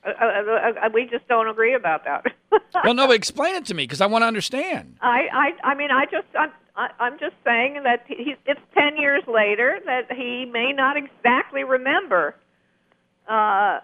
Uh, 0.04 0.10
uh, 0.10 0.86
uh, 0.86 0.88
we 0.92 1.06
just 1.06 1.26
don't 1.26 1.48
agree 1.48 1.74
about 1.74 2.04
that. 2.04 2.26
well, 2.84 2.94
no, 2.94 3.10
explain 3.10 3.54
it 3.56 3.64
to 3.66 3.74
me 3.74 3.84
because 3.84 4.00
I 4.00 4.06
want 4.06 4.22
to 4.22 4.26
understand. 4.26 4.96
I, 5.00 5.26
I, 5.32 5.70
I 5.70 5.74
mean, 5.74 5.90
I 5.90 6.04
just, 6.04 6.26
I'm, 6.38 6.50
I, 6.76 6.90
I'm 7.00 7.18
just 7.18 7.34
saying 7.44 7.80
that 7.82 8.04
he, 8.06 8.36
it's 8.46 8.60
ten 8.74 8.96
years 8.98 9.22
later 9.26 9.80
that 9.86 10.12
he 10.12 10.44
may 10.44 10.72
not 10.72 10.96
exactly 10.96 11.64
remember 11.64 12.36
uh, 13.28 13.80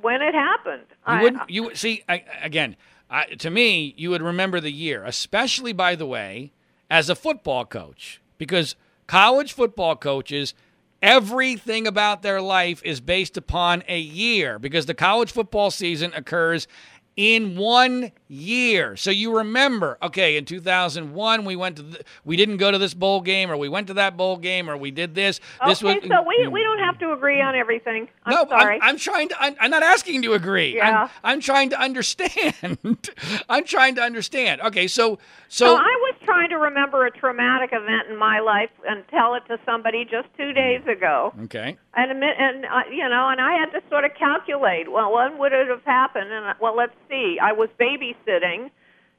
when 0.00 0.22
it 0.22 0.34
happened. 0.34 0.86
You 1.08 1.20
wouldn't. 1.20 1.50
You 1.50 1.74
see 1.74 2.02
I, 2.08 2.24
again. 2.42 2.76
I, 3.12 3.26
to 3.26 3.50
me, 3.50 3.94
you 3.96 4.10
would 4.10 4.22
remember 4.22 4.58
the 4.58 4.72
year, 4.72 5.04
especially 5.04 5.72
by 5.72 5.94
the 5.94 6.06
way, 6.06 6.52
as 6.90 7.08
a 7.08 7.14
football 7.14 7.64
coach, 7.64 8.20
because 8.38 8.74
college 9.06 9.52
football 9.52 9.94
coaches 9.94 10.54
Everything 11.02 11.88
about 11.88 12.22
their 12.22 12.40
life 12.40 12.80
is 12.84 13.00
based 13.00 13.36
upon 13.36 13.82
a 13.88 13.98
year 13.98 14.60
because 14.60 14.86
the 14.86 14.94
college 14.94 15.32
football 15.32 15.72
season 15.72 16.12
occurs 16.14 16.68
in 17.16 17.56
one 17.56 18.10
year. 18.28 18.96
So 18.96 19.10
you 19.10 19.36
remember, 19.36 19.98
okay, 20.02 20.36
in 20.36 20.44
2001 20.44 21.44
we 21.44 21.56
went 21.56 21.76
to 21.76 21.82
the, 21.82 22.04
we 22.24 22.36
didn't 22.36 22.56
go 22.56 22.70
to 22.70 22.78
this 22.78 22.94
bowl 22.94 23.20
game 23.20 23.50
or 23.50 23.56
we 23.56 23.68
went 23.68 23.88
to 23.88 23.94
that 23.94 24.16
bowl 24.16 24.38
game 24.38 24.70
or 24.70 24.76
we 24.76 24.90
did 24.90 25.14
this. 25.14 25.38
This 25.66 25.82
okay, 25.82 25.98
was 25.98 26.08
so 26.08 26.22
we, 26.26 26.48
we 26.48 26.62
don't 26.62 26.78
have 26.78 26.98
to 27.00 27.12
agree 27.12 27.40
on 27.42 27.54
everything. 27.54 28.08
I'm 28.24 28.34
no, 28.34 28.48
sorry. 28.48 28.76
I'm, 28.76 28.90
I'm 28.90 28.96
trying 28.96 29.28
to 29.28 29.42
I'm, 29.42 29.54
I'm, 29.60 29.70
not 29.70 29.82
asking 29.82 30.22
to 30.22 30.32
agree. 30.32 30.76
Yeah. 30.76 31.08
I'm, 31.22 31.34
I'm 31.34 31.40
trying 31.40 31.70
to 31.70 31.80
understand. 31.80 32.78
I'm 33.48 33.64
trying 33.64 33.96
to 33.96 34.02
understand. 34.02 34.62
Okay, 34.62 34.88
so 34.88 35.18
so 35.48 35.66
well, 35.66 35.76
I 35.76 35.98
was 36.00 36.11
trying 36.32 36.48
to 36.48 36.56
remember 36.56 37.04
a 37.06 37.10
traumatic 37.10 37.70
event 37.72 38.08
in 38.08 38.16
my 38.16 38.40
life 38.40 38.70
and 38.88 39.04
tell 39.08 39.34
it 39.34 39.42
to 39.48 39.58
somebody 39.66 40.04
just 40.04 40.28
2 40.38 40.52
days 40.52 40.80
ago. 40.86 41.32
Okay. 41.44 41.76
And 41.94 42.24
and 42.24 42.64
uh, 42.64 42.82
you 42.90 43.06
know, 43.08 43.28
and 43.28 43.40
I 43.40 43.52
had 43.52 43.70
to 43.72 43.82
sort 43.90 44.04
of 44.04 44.12
calculate, 44.18 44.90
well, 44.90 45.12
when 45.12 45.38
would 45.38 45.52
it 45.52 45.68
have 45.68 45.84
happened? 45.84 46.32
And 46.32 46.56
well, 46.60 46.74
let's 46.74 46.96
see. 47.08 47.38
I 47.40 47.52
was 47.52 47.68
babysitting, 47.78 48.70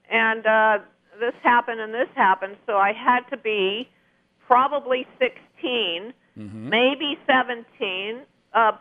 and 0.10 0.46
uh, 0.46 0.80
this 1.20 1.36
happened 1.44 1.80
and 1.80 1.94
this 1.94 2.10
happened, 2.16 2.58
so 2.66 2.78
I 2.78 2.94
had 2.94 3.22
to 3.30 3.38
be 3.38 3.90
probably 4.48 5.08
16, 5.20 6.14
mm-hmm. 6.38 6.70
maybe 6.70 7.18
17. 7.28 8.22
Uh, 8.54 8.72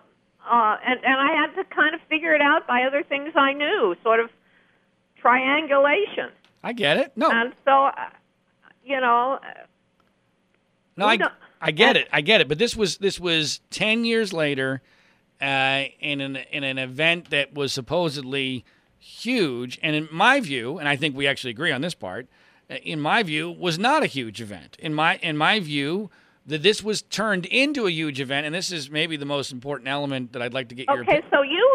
uh, 0.50 0.76
and, 0.84 0.98
and 1.04 1.20
I 1.20 1.32
had 1.40 1.54
to 1.56 1.64
kind 1.74 1.94
of 1.94 2.00
figure 2.08 2.34
it 2.34 2.40
out 2.40 2.66
by 2.66 2.82
other 2.82 3.02
things 3.02 3.32
I 3.36 3.52
knew, 3.52 3.94
sort 4.02 4.20
of 4.20 4.30
triangulation. 5.20 6.30
I 6.64 6.72
get 6.72 6.96
it. 6.96 7.12
No. 7.16 7.30
And 7.30 7.52
so, 7.64 7.86
uh, 7.86 7.92
you 8.84 9.00
know. 9.00 9.38
No, 10.96 11.06
I, 11.06 11.18
I 11.60 11.70
get 11.70 11.96
it. 11.96 12.08
I 12.12 12.20
get 12.20 12.40
it. 12.40 12.48
But 12.48 12.58
this 12.58 12.76
was 12.76 12.98
this 12.98 13.18
was 13.18 13.60
ten 13.70 14.04
years 14.04 14.32
later, 14.32 14.82
uh, 15.40 15.84
in 16.00 16.20
an 16.20 16.36
in 16.50 16.64
an 16.64 16.78
event 16.78 17.30
that 17.30 17.54
was 17.54 17.72
supposedly 17.72 18.64
huge, 18.98 19.78
and 19.82 19.96
in 19.96 20.08
my 20.12 20.40
view, 20.40 20.78
and 20.78 20.88
I 20.88 20.96
think 20.96 21.16
we 21.16 21.26
actually 21.26 21.50
agree 21.50 21.72
on 21.72 21.80
this 21.80 21.94
part, 21.94 22.28
uh, 22.70 22.74
in 22.76 23.00
my 23.00 23.22
view, 23.22 23.50
was 23.50 23.78
not 23.78 24.02
a 24.02 24.06
huge 24.06 24.40
event. 24.40 24.76
In 24.78 24.94
my 24.94 25.16
in 25.16 25.36
my 25.36 25.60
view, 25.60 26.10
that 26.46 26.62
this 26.62 26.82
was 26.82 27.02
turned 27.02 27.46
into 27.46 27.86
a 27.86 27.90
huge 27.90 28.20
event, 28.20 28.46
and 28.46 28.54
this 28.54 28.70
is 28.72 28.90
maybe 28.90 29.16
the 29.16 29.26
most 29.26 29.52
important 29.52 29.88
element 29.88 30.32
that 30.32 30.42
I'd 30.42 30.54
like 30.54 30.68
to 30.68 30.74
get 30.74 30.88
okay, 30.88 30.94
your. 30.94 31.04
Okay, 31.04 31.22
so 31.30 31.42
you 31.42 31.71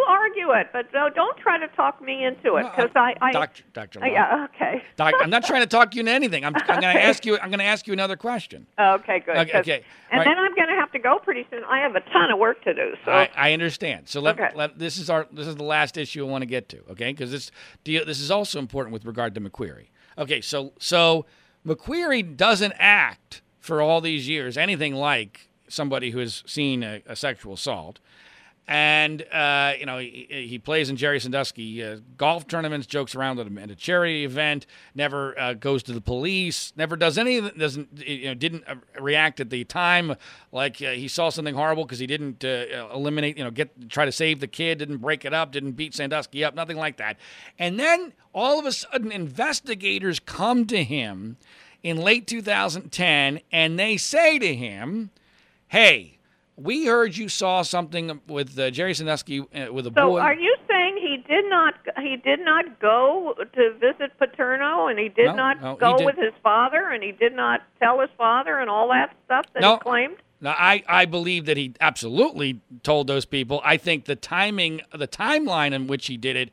it, 0.52 0.68
but 0.74 0.88
no, 0.94 1.10
don't 1.10 1.38
try 1.38 1.58
to 1.60 1.68
talk 1.70 2.02
me 2.02 2.26
into 2.26 2.56
it 2.56 2.64
because 2.64 2.90
no, 2.96 3.02
I, 3.02 3.16
I, 3.22 3.32
Doctor, 3.32 3.64
Doctor, 3.74 4.04
uh, 4.04 4.08
yeah, 4.08 4.48
okay. 4.54 4.84
Doc, 4.96 5.14
I'm 5.22 5.30
not 5.30 5.46
trying 5.46 5.62
to 5.62 5.68
talk 5.68 5.96
you 5.96 6.02
into 6.02 6.12
anything. 6.12 6.46
I'm, 6.46 6.56
I'm 6.56 6.82
going 6.82 6.96
to 6.96 7.04
ask 7.04 7.26
you. 7.26 7.38
I'm 7.40 7.50
going 7.50 7.60
to 7.60 7.66
ask 7.66 7.88
you 7.88 7.94
another 7.94 8.16
question. 8.16 8.68
Okay, 8.98 9.20
good. 9.20 9.38
Okay, 9.38 9.60
okay. 9.60 9.84
and 10.12 10.20
right. 10.20 10.26
then 10.26 10.38
I'm 10.38 10.56
going 10.56 10.70
to 10.70 10.76
have 10.76 10.92
to 10.94 11.00
go 11.00 11.20
pretty 11.20 11.46
soon. 11.50 11.64
I 11.66 11.80
have 11.80 11.96
a 11.96 12.00
ton 12.00 12.32
of 12.32 12.40
work 12.40 12.64
to 12.64 12.74
do. 12.74 12.94
So 13.04 13.12
I, 13.12 13.30
I 13.36 13.54
understand. 13.54 14.08
So 14.08 14.22
let, 14.22 14.40
okay. 14.40 14.56
let, 14.56 14.80
this 14.80 14.98
is 14.98 15.10
our 15.10 15.28
this 15.32 15.46
is 15.46 15.56
the 15.56 15.64
last 15.64 15.98
issue 15.98 16.26
I 16.26 16.30
want 16.30 16.42
to 16.44 16.48
get 16.48 16.70
to. 16.70 16.80
Okay, 16.92 17.12
because 17.12 17.32
this 17.32 17.52
deal 17.84 18.06
this 18.06 18.20
is 18.20 18.32
also 18.32 18.60
important 18.60 18.94
with 18.94 19.06
regard 19.06 19.36
to 19.36 19.42
McQueary. 19.42 19.88
Okay, 20.18 20.42
so 20.42 20.74
so 20.80 21.26
McQueary 21.66 22.36
doesn't 22.36 22.74
act 22.78 23.42
for 23.60 23.82
all 23.82 24.02
these 24.02 24.28
years 24.28 24.58
anything 24.58 24.96
like 24.96 25.50
somebody 25.68 26.12
who 26.12 26.20
has 26.20 26.44
seen 26.46 26.84
a, 26.84 27.02
a 27.06 27.16
sexual 27.16 27.54
assault. 27.54 28.00
And 28.68 29.22
uh, 29.32 29.74
you 29.80 29.86
know 29.86 29.98
he, 29.98 30.28
he, 30.30 30.60
plays 30.60 30.90
in 30.90 30.98
Jerry 30.98 31.20
Sandusky 31.22 31.84
uh, 31.84 31.98
golf 32.18 32.48
tournaments, 32.48 32.86
jokes 32.86 33.16
around 33.16 33.40
at 33.40 33.48
a, 33.48 33.62
at 33.62 33.72
a 33.72 33.76
charity 33.76 34.26
event, 34.26 34.66
never 34.94 35.40
uh, 35.40 35.54
goes 35.54 35.84
to 35.84 35.94
the 35.94 36.02
police, 36.02 36.74
never 36.76 36.98
does 36.98 37.18
any 37.18 37.50
doesn't 37.52 37.88
you 38.06 38.26
know 38.26 38.34
didn't 38.34 38.66
uh, 38.68 38.76
react 39.00 39.40
at 39.40 39.50
the 39.50 39.64
time 39.64 40.16
like 40.52 40.82
uh, 40.82 40.92
he 40.92 41.08
saw 41.08 41.30
something 41.30 41.56
horrible 41.56 41.86
because 41.86 42.00
he 42.00 42.08
didn't 42.08 42.44
uh, 42.44 42.90
eliminate 42.94 43.38
you 43.38 43.44
know 43.44 43.52
get 43.52 43.90
try 43.90 44.04
to 44.04 44.12
save 44.12 44.42
the 44.42 44.48
kid, 44.48 44.80
didn't 44.80 44.98
break 44.98 45.24
it 45.24 45.34
up, 45.34 45.54
didn't 45.54 45.74
beat 45.74 45.96
Sandusky 45.96 46.44
up, 46.44 46.54
nothing 46.54 46.78
like 46.78 46.98
that. 46.98 47.18
And 47.58 47.80
then 47.80 48.12
all 48.34 48.60
of 48.60 48.66
a 48.66 48.74
sudden, 48.74 49.14
investigators 49.14 50.20
come 50.20 50.66
to 50.68 50.84
him 50.84 51.38
in 51.84 51.98
late 51.98 52.28
2010 52.28 53.40
and 53.50 53.80
they 53.80 53.96
say 53.96 54.40
to 54.40 54.54
him, 54.54 55.12
"Hey." 55.70 56.17
We 56.58 56.88
heard 56.88 57.16
you 57.16 57.30
saw 57.30 57.62
something 57.62 58.20
with 58.28 58.58
uh, 58.58 58.72
Jerry 58.72 58.96
Sandusky 58.96 59.42
uh, 59.42 59.72
with 59.72 59.86
a 59.86 59.92
so 59.92 60.10
boy. 60.10 60.18
So 60.18 60.24
are 60.24 60.34
you 60.34 60.56
saying 60.68 60.98
he 60.98 61.24
did 61.32 61.48
not 61.50 61.76
he 62.02 62.18
did 62.18 62.40
not 62.40 62.80
go 62.80 63.36
to 63.38 63.74
visit 63.74 64.18
Paterno 64.18 64.88
and 64.88 64.98
he 64.98 65.10
did 65.10 65.28
no, 65.28 65.36
not 65.36 65.62
no, 65.62 65.76
go 65.76 65.98
did. 65.98 66.06
with 66.06 66.16
his 66.16 66.34
father 66.42 66.90
and 66.90 67.04
he 67.04 67.12
did 67.12 67.36
not 67.36 67.62
tell 67.80 68.02
his 68.02 68.10
father 68.18 68.60
and 68.60 68.70
all 68.70 68.90
that 68.90 69.16
stuff 69.26 69.46
that 69.54 69.62
no. 69.62 69.76
he 69.76 69.80
claimed? 69.82 70.18
Now, 70.40 70.56
I, 70.58 70.84
I 70.88 71.06
believe 71.06 71.46
that 71.46 71.58
he 71.58 71.74
absolutely 71.82 72.62
told 72.84 73.08
those 73.08 73.26
people. 73.26 73.60
I 73.64 73.78
think 73.78 74.06
the 74.06 74.16
timing, 74.16 74.82
the 74.94 75.08
timeline 75.08 75.74
in 75.74 75.88
which 75.88 76.06
he 76.08 76.18
did 76.18 76.36
it, 76.36 76.52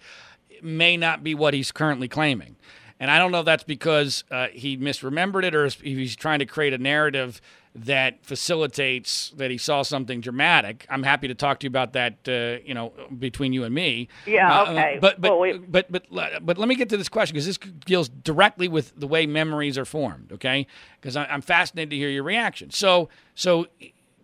may 0.62 0.96
not 0.96 1.22
be 1.22 1.34
what 1.34 1.52
he's 1.52 1.70
currently 1.70 2.08
claiming. 2.08 2.56
And 2.98 3.10
I 3.10 3.18
don't 3.18 3.32
know 3.32 3.40
if 3.40 3.44
that's 3.44 3.64
because 3.64 4.24
uh, 4.30 4.46
he 4.52 4.78
misremembered 4.78 5.44
it 5.44 5.54
or 5.54 5.66
if 5.66 5.80
he's 5.80 6.16
trying 6.16 6.38
to 6.38 6.46
create 6.46 6.72
a 6.72 6.78
narrative 6.78 7.42
that 7.74 8.24
facilitates 8.24 9.30
that 9.36 9.50
he 9.50 9.58
saw 9.58 9.82
something 9.82 10.20
dramatic. 10.20 10.86
I'm 10.88 11.02
happy 11.02 11.26
to 11.26 11.34
talk 11.34 11.58
to 11.60 11.64
you 11.64 11.68
about 11.68 11.92
that. 11.94 12.18
Uh, 12.26 12.64
you 12.64 12.72
know, 12.72 12.92
between 13.18 13.52
you 13.52 13.64
and 13.64 13.74
me. 13.74 14.08
Yeah. 14.26 14.60
Uh, 14.60 14.70
okay. 14.70 14.98
but 15.00 15.20
but, 15.20 15.30
well, 15.32 15.40
we... 15.40 15.58
but 15.58 15.90
but 15.90 16.06
but 16.10 16.46
but 16.46 16.58
let 16.58 16.68
me 16.68 16.76
get 16.76 16.88
to 16.90 16.96
this 16.96 17.08
question 17.08 17.34
because 17.34 17.46
this 17.46 17.58
deals 17.58 18.08
directly 18.08 18.68
with 18.68 18.92
the 18.98 19.08
way 19.08 19.26
memories 19.26 19.76
are 19.76 19.84
formed. 19.84 20.32
Okay, 20.32 20.66
because 21.00 21.16
I'm 21.16 21.42
fascinated 21.42 21.90
to 21.90 21.96
hear 21.96 22.10
your 22.10 22.24
reaction. 22.24 22.70
So 22.70 23.08
so. 23.34 23.66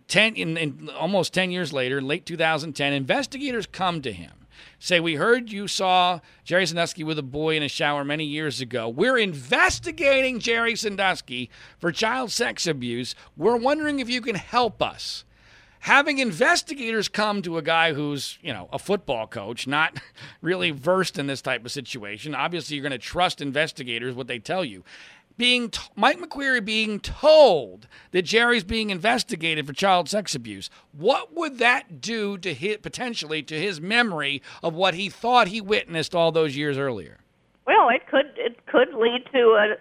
10 0.07 0.35
in, 0.35 0.57
in 0.57 0.89
almost 0.89 1.33
10 1.33 1.51
years 1.51 1.71
later, 1.71 2.01
late 2.01 2.25
2010, 2.25 2.91
investigators 2.91 3.65
come 3.65 4.01
to 4.01 4.11
him 4.11 4.40
say, 4.79 4.99
We 4.99 5.15
heard 5.15 5.51
you 5.51 5.67
saw 5.67 6.19
Jerry 6.43 6.65
Sandusky 6.65 7.03
with 7.03 7.19
a 7.19 7.23
boy 7.23 7.55
in 7.55 7.63
a 7.63 7.67
shower 7.67 8.03
many 8.03 8.25
years 8.25 8.61
ago. 8.61 8.89
We're 8.89 9.17
investigating 9.17 10.39
Jerry 10.39 10.75
Sandusky 10.75 11.49
for 11.79 11.91
child 11.91 12.31
sex 12.31 12.67
abuse. 12.67 13.15
We're 13.37 13.57
wondering 13.57 13.99
if 13.99 14.09
you 14.09 14.21
can 14.21 14.35
help 14.35 14.81
us. 14.81 15.25
Having 15.85 16.19
investigators 16.19 17.07
come 17.07 17.41
to 17.41 17.57
a 17.57 17.63
guy 17.63 17.93
who's, 17.93 18.37
you 18.43 18.53
know, 18.53 18.69
a 18.71 18.77
football 18.77 19.25
coach, 19.25 19.65
not 19.65 19.99
really 20.41 20.69
versed 20.69 21.17
in 21.17 21.25
this 21.25 21.41
type 21.41 21.65
of 21.65 21.71
situation, 21.71 22.35
obviously 22.35 22.75
you're 22.75 22.83
going 22.83 22.91
to 22.91 22.99
trust 22.99 23.41
investigators, 23.41 24.13
what 24.13 24.27
they 24.27 24.37
tell 24.37 24.63
you 24.63 24.83
being 25.37 25.69
t- 25.69 25.81
Mike 25.95 26.19
McQueary 26.19 26.63
being 26.63 26.99
told 26.99 27.87
that 28.11 28.23
Jerry's 28.23 28.63
being 28.63 28.89
investigated 28.89 29.65
for 29.67 29.73
child 29.73 30.09
sex 30.09 30.35
abuse, 30.35 30.69
what 30.91 31.33
would 31.35 31.57
that 31.59 32.01
do 32.01 32.37
to 32.39 32.53
hit 32.53 32.81
potentially 32.81 33.41
to 33.43 33.59
his 33.59 33.81
memory 33.81 34.41
of 34.61 34.73
what 34.73 34.93
he 34.93 35.09
thought 35.09 35.47
he 35.47 35.61
witnessed 35.61 36.15
all 36.15 36.31
those 36.31 36.55
years 36.55 36.77
earlier? 36.77 37.19
Well, 37.65 37.89
it 37.89 38.07
could 38.07 38.31
it 38.37 38.65
could 38.65 38.93
lead 38.93 39.25
to 39.31 39.57
an 39.59 39.77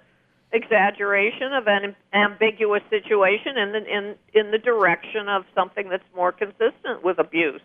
exaggeration 0.53 1.53
of 1.53 1.67
an 1.67 1.95
ambiguous 2.13 2.83
situation 2.91 3.57
in 3.57 3.73
the 3.73 3.85
in 3.85 4.15
in 4.35 4.51
the 4.51 4.59
direction 4.59 5.29
of 5.29 5.45
something 5.55 5.89
that's 5.89 6.05
more 6.15 6.33
consistent 6.33 7.03
with 7.03 7.19
abuse. 7.19 7.63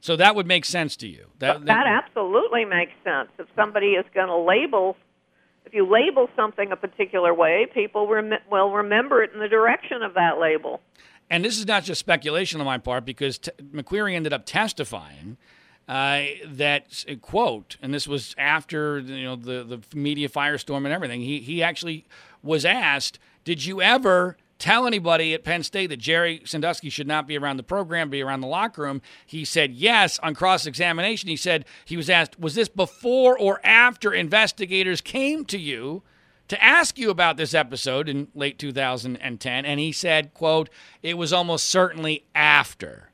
So 0.00 0.16
that 0.16 0.36
would 0.36 0.46
make 0.46 0.66
sense 0.66 0.96
to 0.96 1.08
you. 1.08 1.28
That, 1.38 1.64
that 1.64 1.86
absolutely 1.86 2.66
makes 2.66 2.92
sense. 3.02 3.30
If 3.38 3.46
somebody 3.56 3.92
is 3.92 4.04
going 4.14 4.26
to 4.26 4.36
label 4.36 4.98
if 5.64 5.74
you 5.74 5.86
label 5.90 6.28
something 6.36 6.72
a 6.72 6.76
particular 6.76 7.32
way, 7.32 7.66
people 7.72 8.06
rem- 8.08 8.32
will 8.50 8.70
remember 8.70 9.22
it 9.22 9.32
in 9.32 9.40
the 9.40 9.48
direction 9.48 10.02
of 10.02 10.14
that 10.14 10.38
label. 10.38 10.80
And 11.30 11.44
this 11.44 11.58
is 11.58 11.66
not 11.66 11.84
just 11.84 11.98
speculation 11.98 12.60
on 12.60 12.66
my 12.66 12.78
part 12.78 13.04
because 13.04 13.38
t- 13.38 13.50
McQueary 13.62 14.14
ended 14.14 14.32
up 14.32 14.44
testifying 14.44 15.38
uh, 15.88 16.22
that 16.46 17.04
quote, 17.20 17.76
and 17.82 17.92
this 17.92 18.08
was 18.08 18.34
after 18.38 18.98
you 18.98 19.24
know 19.24 19.36
the 19.36 19.64
the 19.64 19.96
media 19.96 20.28
firestorm 20.28 20.84
and 20.84 20.88
everything. 20.88 21.20
He 21.20 21.40
he 21.40 21.62
actually 21.62 22.06
was 22.42 22.64
asked, 22.64 23.18
"Did 23.44 23.64
you 23.64 23.82
ever 23.82 24.36
tell 24.64 24.86
anybody 24.86 25.34
at 25.34 25.44
Penn 25.44 25.62
State 25.62 25.88
that 25.88 25.98
Jerry 25.98 26.40
Sandusky 26.46 26.88
should 26.88 27.06
not 27.06 27.26
be 27.26 27.36
around 27.36 27.58
the 27.58 27.62
program, 27.62 28.08
be 28.08 28.22
around 28.22 28.40
the 28.40 28.46
locker 28.46 28.80
room? 28.80 29.02
He 29.26 29.44
said 29.44 29.74
yes. 29.74 30.18
On 30.20 30.34
cross 30.34 30.64
examination, 30.64 31.28
he 31.28 31.36
said 31.36 31.66
he 31.84 31.98
was 31.98 32.08
asked, 32.08 32.40
was 32.40 32.54
this 32.54 32.70
before 32.70 33.38
or 33.38 33.60
after 33.62 34.14
investigators 34.14 35.02
came 35.02 35.44
to 35.44 35.58
you? 35.58 36.02
To 36.48 36.62
ask 36.62 36.98
you 36.98 37.10
about 37.10 37.36
this 37.36 37.52
episode 37.52 38.08
in 38.08 38.28
late 38.34 38.58
2010, 38.58 39.64
and 39.64 39.80
he 39.80 39.92
said, 39.92 40.34
"quote 40.34 40.68
It 41.02 41.16
was 41.16 41.32
almost 41.32 41.70
certainly 41.70 42.26
after." 42.34 43.10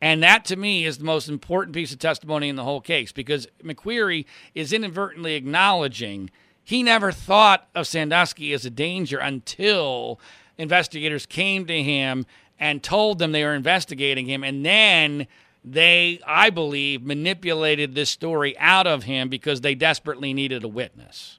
And 0.00 0.22
that 0.22 0.46
to 0.46 0.56
me 0.56 0.86
is 0.86 0.96
the 0.96 1.04
most 1.04 1.28
important 1.28 1.74
piece 1.74 1.92
of 1.92 1.98
testimony 1.98 2.48
in 2.48 2.56
the 2.56 2.64
whole 2.64 2.80
case 2.80 3.12
because 3.12 3.46
McQueary 3.62 4.24
is 4.54 4.72
inadvertently 4.72 5.34
acknowledging 5.34 6.30
he 6.64 6.82
never 6.82 7.12
thought 7.12 7.68
of 7.74 7.86
Sandusky 7.86 8.54
as 8.54 8.64
a 8.64 8.70
danger 8.70 9.18
until 9.18 10.18
investigators 10.58 11.26
came 11.26 11.66
to 11.66 11.82
him 11.82 12.26
and 12.58 12.82
told 12.82 13.18
them 13.18 13.32
they 13.32 13.44
were 13.44 13.54
investigating 13.54 14.26
him. 14.26 14.42
And 14.42 14.64
then 14.64 15.26
they, 15.64 16.20
I 16.26 16.50
believe, 16.50 17.02
manipulated 17.02 17.94
this 17.94 18.08
story 18.08 18.56
out 18.58 18.86
of 18.86 19.02
him 19.02 19.28
because 19.28 19.60
they 19.60 19.74
desperately 19.74 20.32
needed 20.32 20.64
a 20.64 20.68
witness. 20.68 21.38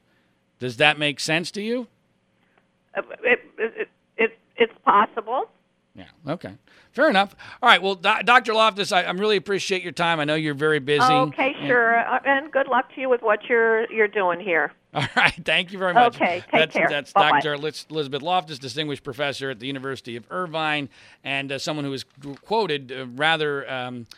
Does 0.58 0.76
that 0.76 0.98
make 0.98 1.20
sense 1.20 1.50
to 1.52 1.62
you? 1.62 1.86
Uh, 2.96 3.02
it, 3.22 3.40
it, 3.58 3.88
it, 4.16 4.38
it's 4.56 4.72
possible. 4.84 5.50
Yeah. 5.94 6.04
Okay. 6.26 6.54
Fair 6.98 7.08
enough. 7.08 7.36
All 7.62 7.68
right. 7.68 7.80
Well, 7.80 7.94
Do- 7.94 8.24
Dr. 8.24 8.54
Loftus, 8.54 8.90
I, 8.90 9.02
I, 9.02 9.10
really 9.12 9.36
appreciate 9.36 9.84
your 9.84 9.92
time. 9.92 10.18
I 10.18 10.24
know 10.24 10.34
you're 10.34 10.52
very 10.52 10.80
busy. 10.80 11.04
Okay, 11.04 11.54
sure. 11.64 11.96
Uh, 11.96 12.18
and 12.24 12.50
good 12.50 12.66
luck 12.66 12.92
to 12.96 13.00
you 13.00 13.08
with 13.08 13.22
what 13.22 13.44
you're 13.48 13.88
you're 13.92 14.08
doing 14.08 14.40
here. 14.40 14.72
All 14.94 15.06
right. 15.14 15.32
Thank 15.44 15.70
you 15.70 15.78
very 15.78 15.94
much. 15.94 16.16
Okay. 16.16 16.40
Take 16.40 16.50
that's, 16.50 16.72
care. 16.72 16.88
That's 16.90 17.12
Bye-bye. 17.12 17.38
Dr. 17.38 17.54
Elizabeth 17.54 18.20
Loftus, 18.20 18.58
distinguished 18.58 19.04
professor 19.04 19.48
at 19.48 19.60
the 19.60 19.68
University 19.68 20.16
of 20.16 20.24
Irvine, 20.28 20.88
and 21.22 21.52
uh, 21.52 21.60
someone 21.60 21.84
who 21.84 21.92
is 21.92 22.04
quoted 22.44 22.90
uh, 22.90 23.06
rather. 23.14 23.70
Um, 23.70 24.08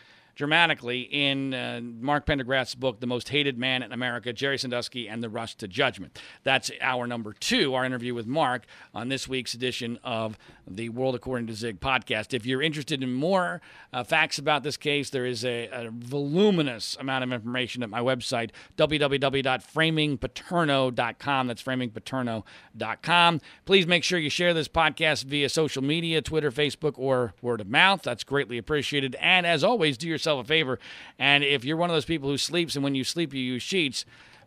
dramatically 0.40 1.02
in 1.02 1.52
uh, 1.52 1.80
Mark 1.82 2.24
Pendergrast's 2.24 2.74
book, 2.74 2.98
The 2.98 3.06
Most 3.06 3.28
Hated 3.28 3.58
Man 3.58 3.82
in 3.82 3.92
America, 3.92 4.32
Jerry 4.32 4.56
Sandusky 4.56 5.06
and 5.06 5.22
the 5.22 5.28
Rush 5.28 5.54
to 5.56 5.68
Judgment. 5.68 6.18
That's 6.44 6.70
our 6.80 7.06
number 7.06 7.34
two, 7.34 7.74
our 7.74 7.84
interview 7.84 8.14
with 8.14 8.26
Mark 8.26 8.64
on 8.94 9.10
this 9.10 9.28
week's 9.28 9.52
edition 9.52 9.98
of 10.02 10.38
the 10.66 10.88
World 10.88 11.14
According 11.14 11.48
to 11.48 11.54
Zig 11.54 11.78
podcast. 11.78 12.32
If 12.32 12.46
you're 12.46 12.62
interested 12.62 13.02
in 13.02 13.12
more 13.12 13.60
uh, 13.92 14.02
facts 14.02 14.38
about 14.38 14.62
this 14.62 14.78
case, 14.78 15.10
there 15.10 15.26
is 15.26 15.44
a, 15.44 15.66
a, 15.66 15.90
voluminous 15.90 16.96
amount 16.98 17.24
of 17.24 17.32
information 17.32 17.82
at 17.82 17.90
my 17.90 18.00
website, 18.00 18.52
www.framingpaterno.com. 18.78 21.46
That's 21.46 21.62
framingpaterno.com. 21.62 23.40
Please 23.66 23.86
make 23.86 24.04
sure 24.04 24.18
you 24.18 24.30
share 24.30 24.54
this 24.54 24.68
podcast 24.68 25.24
via 25.24 25.50
social 25.50 25.82
media, 25.82 26.22
Twitter, 26.22 26.50
Facebook, 26.50 26.94
or 26.96 27.34
word 27.42 27.60
of 27.60 27.68
mouth. 27.68 28.00
That's 28.02 28.24
greatly 28.24 28.56
appreciated. 28.56 29.16
And 29.16 29.46
as 29.46 29.62
always, 29.62 29.98
do 29.98 30.08
yourself 30.30 30.44
a 30.44 30.48
favor. 30.48 30.78
And 31.18 31.44
if 31.44 31.64
you're 31.64 31.76
one 31.76 31.90
of 31.90 31.94
those 31.94 32.04
people 32.04 32.28
who 32.28 32.38
sleeps 32.38 32.74
and 32.74 32.84
when 32.84 32.94
you 32.94 33.04
sleep 33.04 33.34
you 33.34 33.40
use 33.40 33.62
sheets, 33.62 34.04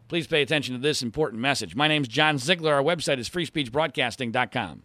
please 0.08 0.28
pay 0.28 0.42
attention 0.42 0.76
to 0.76 0.82
this 0.82 1.02
important 1.02 1.42
message. 1.42 1.76
My 1.76 1.88
name's 1.88 2.08
John 2.08 2.38
Ziegler. 2.38 2.74
Our 2.76 2.84
website 2.84 3.20
is 3.20 3.30
freespeechbroadcasting.com. 3.30 4.84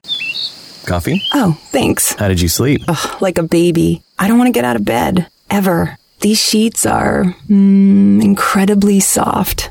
Coffee? 0.87 1.23
Oh, 1.35 1.59
thanks. 1.71 2.15
How 2.15 2.29
did 2.29 2.41
you 2.41 2.49
sleep? 2.49 2.81
Ugh, 2.89 3.23
like 3.23 3.39
a 3.39 3.43
baby. 3.43 4.03
I 4.19 4.27
don't 4.27 4.39
want 4.39 4.49
to 4.49 4.53
get 4.53 4.65
out 4.65 4.77
of 4.77 4.85
bed. 4.85 5.29
Ever. 5.51 5.99
These 6.21 6.41
sheets 6.41 6.85
are 6.85 7.25
mm, 7.49 8.23
incredibly 8.23 9.01
soft. 9.01 9.71